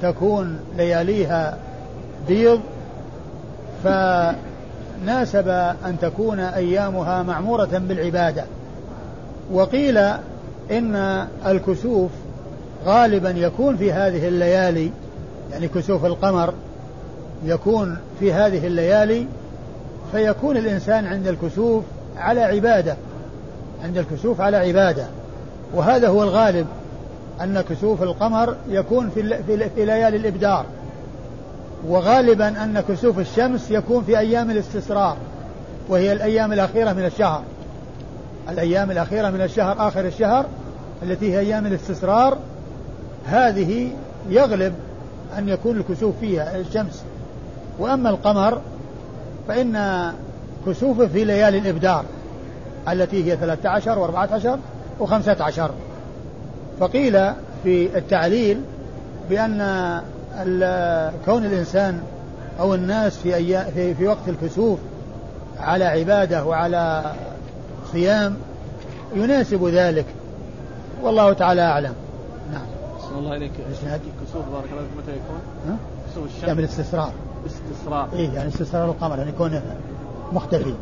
تكون 0.02 0.58
لياليها 0.76 1.56
بيض 2.28 2.60
فناسب 5.02 5.48
أن 5.86 5.96
تكون 6.00 6.40
أيامها 6.40 7.22
معمورة 7.22 7.82
بالعبادة. 7.88 8.44
وقيل 9.52 9.98
إن 10.70 11.26
الكسوف 11.46 12.10
غالبا 12.84 13.30
يكون 13.30 13.76
في 13.76 13.92
هذه 13.92 14.28
الليالي 14.28 14.90
يعني 15.52 15.68
كسوف 15.68 16.04
القمر 16.04 16.54
يكون 17.44 17.98
في 18.20 18.32
هذه 18.32 18.66
الليالي 18.66 19.26
فيكون 20.12 20.56
الإنسان 20.56 21.06
عند 21.06 21.26
الكسوف 21.26 21.84
على 22.16 22.40
عبادة 22.40 22.96
عند 23.84 23.98
الكسوف 23.98 24.40
على 24.40 24.56
عبادة. 24.56 25.06
وهذا 25.74 26.08
هو 26.08 26.22
الغالب 26.22 26.66
أن 27.40 27.60
كسوف 27.60 28.02
القمر 28.02 28.56
يكون 28.68 29.10
في, 29.10 29.42
في 29.74 29.84
ليالي 29.84 30.16
الإبدار. 30.16 30.64
وغالبا 31.88 32.48
أن 32.48 32.80
كسوف 32.88 33.18
الشمس 33.18 33.70
يكون 33.70 34.04
في 34.04 34.18
أيام 34.18 34.50
الاستسرار 34.50 35.16
وهي 35.88 36.12
الأيام 36.12 36.52
الأخيرة 36.52 36.92
من 36.92 37.04
الشهر. 37.04 37.42
الأيام 38.48 38.90
الأخيرة 38.90 39.30
من 39.30 39.40
الشهر 39.40 39.88
آخر 39.88 40.06
الشهر 40.06 40.46
التي 41.02 41.32
هي 41.32 41.38
أيام 41.38 41.66
الاستسرار 41.66 42.38
هذه 43.26 43.90
يغلب 44.28 44.74
أن 45.38 45.48
يكون 45.48 45.76
الكسوف 45.76 46.14
فيها 46.20 46.56
الشمس. 46.56 47.02
وأما 47.78 48.10
القمر 48.10 48.60
فإن 49.48 50.12
كسوفه 50.66 51.06
في 51.06 51.24
ليالي 51.24 51.58
الإبدار 51.58 52.04
التي 52.88 53.32
هي 53.32 53.36
13 53.36 54.06
و14 54.06 54.58
و15 55.02 55.60
فقيل 56.80 57.12
في 57.62 57.98
التعليل 57.98 58.60
بأن 59.30 60.00
كون 61.24 61.44
الإنسان 61.44 62.00
أو 62.60 62.74
الناس 62.74 63.18
في, 63.18 63.34
أيام 63.34 63.70
في, 63.70 63.94
في 63.94 64.06
وقت 64.06 64.28
الكسوف 64.28 64.78
على 65.60 65.84
عبادة 65.84 66.44
وعلى 66.44 67.12
صيام 67.92 68.36
يناسب 69.14 69.64
ذلك. 69.64 70.06
والله 71.02 71.32
تعالى 71.32 71.62
أعلم. 71.62 71.94
نعم. 72.52 72.66
صلى 73.00 73.18
الله 73.18 73.30
عليك 73.30 73.50
الكسوف 73.60 74.48
بارك 74.52 74.64
الله 74.72 74.82
متى 74.98 75.10
يكون؟ 75.10 75.40
ها؟ 75.68 75.76
كسوف 76.10 76.26
الشمس. 76.26 76.48
يعني 76.48 76.60
الاستسرار 76.60 77.12
استسرار 77.46 78.08
إيه 78.12 78.30
يعني 78.30 78.48
استسرار 78.48 78.84
القمر 78.84 79.18
يعني 79.18 79.30
يكون 79.30 79.60
مختفي. 80.32 80.74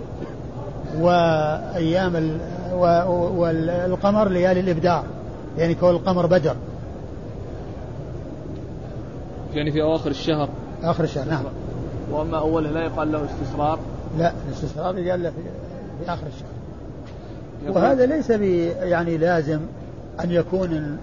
وأيام 0.99 2.39
والقمر 2.73 4.29
ليالي 4.29 4.61
الإبدار 4.61 5.05
يعني 5.59 5.75
كون 5.75 5.91
القمر 5.91 6.27
بدر. 6.27 6.57
يعني 9.55 9.73
في 9.73 9.83
أواخر 9.83 10.11
الشهر. 10.11 10.49
آخر 10.83 11.05
الشهر 11.05 11.29
نعم. 11.29 11.45
وأما 12.13 12.39
أوله 12.39 12.71
لا 12.71 12.85
يقال 12.85 13.13
له 13.13 13.25
استسرار؟ 13.25 13.79
لا 14.19 14.33
الاستسرار 14.49 14.99
يقال 14.99 15.23
له 15.23 15.31
في, 15.31 15.37
في 16.05 16.13
آخر 16.13 16.27
الشهر. 16.27 17.77
وهذا 17.77 18.07
ليس 18.07 18.31
يعني 18.81 19.17
لازم 19.17 19.61
أن 20.25 20.31
يكون 20.31 20.99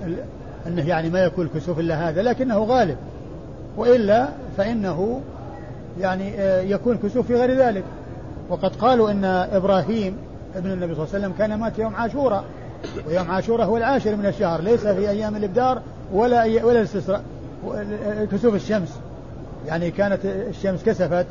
أنه 0.67 0.87
يعني 0.87 1.09
ما 1.09 1.19
يكون 1.19 1.45
الكسوف 1.45 1.79
إلا 1.79 2.09
هذا 2.09 2.21
لكنه 2.21 2.57
غالب. 2.57 2.97
وإلا 3.77 4.27
فإنه 4.57 5.21
يعني 5.99 6.41
آه، 6.41 6.61
يكون 6.61 6.97
كسوف 6.97 7.27
في 7.27 7.35
غير 7.35 7.57
ذلك. 7.57 7.83
وقد 8.49 8.75
قالوا 8.75 9.11
أن 9.11 9.25
إبراهيم 9.25 10.17
ابن 10.55 10.71
النبي 10.71 10.95
صلى 10.95 11.03
الله 11.03 11.15
عليه 11.15 11.25
وسلم 11.25 11.33
كان 11.37 11.59
مات 11.59 11.79
يوم 11.79 11.95
عاشوراء. 11.95 12.43
ويوم 13.07 13.31
عاشوراء 13.31 13.67
هو 13.67 13.77
العاشر 13.77 14.15
من 14.15 14.25
الشهر 14.25 14.61
ليس 14.61 14.87
في 14.87 15.09
أيام 15.09 15.35
الإبدار 15.35 15.81
ولا 16.13 16.43
ولا 16.43 16.79
الاستسراء. 16.79 17.21
كسوف 18.31 18.55
الشمس. 18.55 18.99
يعني 19.67 19.91
كانت 19.91 20.19
الشمس 20.25 20.83
كسفت. 20.83 21.25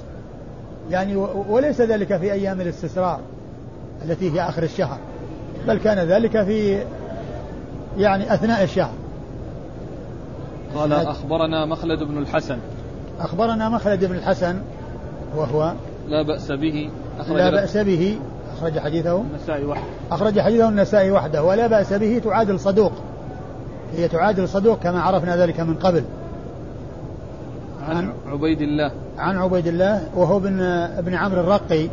يعني 0.91 1.16
وليس 1.49 1.81
ذلك 1.81 2.16
في 2.16 2.33
أيام 2.33 2.61
الاستسرار 2.61 3.20
التي 4.05 4.33
هي 4.33 4.49
آخر 4.49 4.62
الشهر. 4.62 4.99
بل 5.66 5.79
كان 5.79 5.99
ذلك 5.99 6.45
في 6.45 6.83
يعني 7.99 8.35
أثناء 8.35 8.64
الشهر. 8.64 8.93
قال 10.74 10.93
أخبرنا 10.93 11.66
مخلد 11.66 12.03
بن 12.03 12.18
الحسن. 12.18 12.59
أخبرنا 13.20 13.68
مخلد 13.68 14.05
بن 14.05 14.14
الحسن 14.14 14.59
وهو 15.37 15.72
لا 16.09 16.22
بأس 16.22 16.53
به 16.53 16.91
أخرج 17.18 17.37
لا 17.37 17.51
بأس 17.51 17.77
به 17.77 18.18
أخرج 18.57 18.79
حديثه. 18.79 19.20
النسائي 19.20 19.64
وحده. 19.64 19.87
أخرج 20.11 20.41
حديثه 20.41 20.68
النسائي 20.68 21.11
وحده. 21.11 21.45
ولا 21.45 21.66
بأس 21.66 21.93
به 21.93 22.20
تعادل 22.24 22.61
صدوق. 22.61 22.93
هي 23.97 24.09
تعادل 24.09 24.49
صدوق 24.49 24.79
كما 24.79 25.01
عرفنا 25.01 25.37
ذلك 25.37 25.61
من 25.61 25.74
قبل. 25.74 26.05
عن 27.89 28.12
عبيد 28.26 28.62
الله. 28.62 28.91
عن 29.18 29.37
عبيد 29.37 29.66
الله 29.66 30.09
وهو 30.16 30.37
ابن 30.37 30.61
ابن 30.99 31.14
عمرو 31.14 31.41
الرقي 31.41 31.89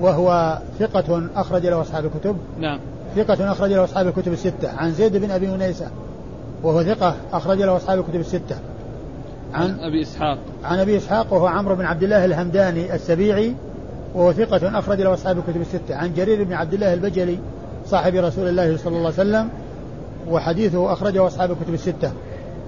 وهو 0.00 0.58
ثقة 0.78 1.22
أخرج 1.36 1.66
له 1.66 1.80
أصحاب 1.80 2.04
الكتب. 2.04 2.36
نعم. 2.58 2.78
ثقة 3.16 3.52
أخرج 3.52 3.72
له 3.72 3.84
أصحاب 3.84 4.06
الكتب 4.06 4.32
الستة. 4.32 4.70
عن 4.76 4.92
زيد 4.92 5.16
بن 5.16 5.30
أبي 5.30 5.54
أنيسة 5.54 5.86
وهو 6.62 6.82
ثقة 6.82 7.14
أخرج 7.32 7.58
له 7.58 7.76
أصحاب 7.76 7.98
الكتب 7.98 8.20
الستة. 8.20 8.56
عن, 9.54 9.62
عن 9.62 9.80
أبي 9.80 10.02
إسحاق. 10.02 10.38
عن 10.64 10.78
أبي 10.78 10.96
إسحاق 10.96 11.32
وهو 11.32 11.46
عمرو 11.46 11.74
بن 11.74 11.84
عبد 11.84 12.02
الله 12.02 12.24
الهمداني 12.24 12.94
السبيعي 12.94 13.54
وهو 14.14 14.32
ثقة 14.32 14.78
أخرج 14.78 15.00
له 15.00 15.14
أصحاب 15.14 15.38
الكتب 15.38 15.60
الستة. 15.60 15.94
عن 15.94 16.14
جرير 16.14 16.44
بن 16.44 16.52
عبد 16.52 16.74
الله 16.74 16.94
البجلي 16.94 17.38
صاحب 17.86 18.14
رسول 18.14 18.48
الله 18.48 18.76
صلى 18.76 18.96
الله 18.96 19.12
عليه 19.18 19.30
وسلم 19.30 19.48
وحديثه 20.28 20.92
أخرجه 20.92 21.26
أصحاب 21.26 21.50
الكتب 21.50 21.74
الستة. 21.74 22.12